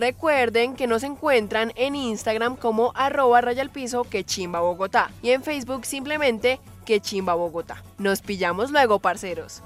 Recuerden 0.00 0.76
que 0.76 0.86
nos 0.86 1.02
encuentran 1.02 1.74
en 1.76 1.94
Instagram 1.94 2.56
como 2.56 2.92
arroba 2.94 3.42
rayalpiso 3.42 4.04
que 4.04 4.24
chimba 4.24 4.60
Bogotá 4.60 5.10
y 5.20 5.32
en 5.32 5.42
Facebook 5.42 5.84
simplemente 5.84 6.58
que 6.86 7.02
chimba 7.02 7.34
Bogotá. 7.34 7.82
Nos 7.98 8.22
pillamos 8.22 8.70
luego, 8.70 8.98
parceros. 9.00 9.62